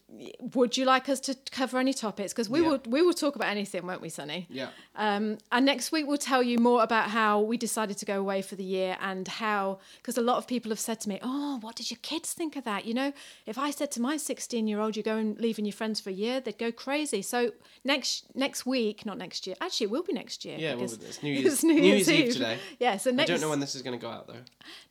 would 0.55 0.77
you 0.77 0.85
like 0.85 1.09
us 1.09 1.21
to 1.21 1.37
cover 1.51 1.79
any 1.79 1.93
topics? 1.93 2.33
Because 2.33 2.49
we 2.49 2.61
Yeah. 2.61 2.69
will 2.69 2.81
we 2.87 3.03
will 3.03 3.13
talk 3.15 3.37
about 3.37 3.49
anything, 3.49 3.87
won't 3.87 4.01
we, 4.01 4.09
Sunny? 4.09 4.47
Yeah. 4.51 4.71
Um, 4.97 5.39
and 5.53 5.65
next 5.67 5.93
week 5.93 6.07
we'll 6.07 6.19
tell 6.19 6.43
you 6.43 6.59
more 6.59 6.83
about 6.83 7.11
how 7.11 7.41
we 7.41 7.57
decided 7.57 7.99
to 7.99 8.05
go 8.07 8.19
away 8.19 8.43
for 8.43 8.57
the 8.57 8.65
year 8.65 8.97
and 9.01 9.29
how, 9.29 9.79
because 9.99 10.19
a 10.19 10.21
lot 10.23 10.37
of 10.39 10.47
people 10.47 10.71
have 10.71 10.81
said 10.81 11.01
to 11.03 11.09
me, 11.09 11.19
"Oh, 11.23 11.59
what 11.61 11.77
did 11.77 11.91
your 11.91 11.99
kids 12.03 12.33
think 12.33 12.57
of 12.57 12.65
that?" 12.65 12.85
You 12.85 12.95
know, 12.95 13.13
if 13.47 13.57
I 13.59 13.71
said 13.71 13.91
to 13.93 14.01
my 14.01 14.17
sixteen-year-old, 14.17 14.97
"You're 14.97 15.03
going 15.05 15.37
leaving 15.39 15.65
your 15.65 15.73
friends 15.73 16.01
for 16.01 16.11
a 16.11 16.13
year," 16.15 16.41
they'd 16.41 16.59
go 16.59 16.73
crazy. 16.73 17.23
So 17.23 17.53
next 17.85 18.25
next 18.35 18.67
week, 18.67 19.07
not 19.07 19.19
next 19.19 19.47
year. 19.47 19.57
Actually, 19.61 19.85
it 19.85 19.91
will 19.91 20.03
be 20.03 20.13
next 20.13 20.45
year. 20.45 20.57
Yeah, 20.59 20.75
well, 20.75 20.85
it's 20.85 21.23
New 21.23 21.33
Year's- 21.35 21.53
it's 21.55 21.63
New, 21.65 21.75
New 21.75 21.83
Year's, 21.83 22.09
Year's 22.09 22.21
Eve 22.21 22.27
Eve 22.29 22.33
today. 22.35 22.59
Yeah, 22.79 22.97
so 22.97 23.11
next, 23.11 23.31
I 23.31 23.35
don't 23.35 23.41
know 23.41 23.49
when 23.51 23.61
this 23.61 23.75
is 23.75 23.83
going 23.83 23.99
to 23.99 24.03
go 24.05 24.11
out, 24.11 24.27
though. 24.27 24.43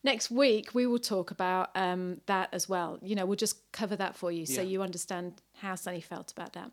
next 0.04 0.30
week 0.32 0.74
we 0.74 0.86
will 0.88 1.00
talk 1.00 1.32
about 1.32 1.70
um, 1.76 2.22
that 2.26 2.50
as 2.54 2.68
well. 2.70 2.98
You 3.02 3.16
know, 3.16 3.26
we'll 3.26 3.36
just 3.36 3.72
cover 3.72 3.96
that 3.96 4.16
for 4.16 4.27
you 4.32 4.46
so 4.46 4.62
Yeah. 4.62 4.68
you 4.68 4.82
understand 4.84 5.42
how 5.62 5.76
Sunny 5.76 6.02
felt 6.02 6.32
about 6.32 6.54
that. 6.54 6.72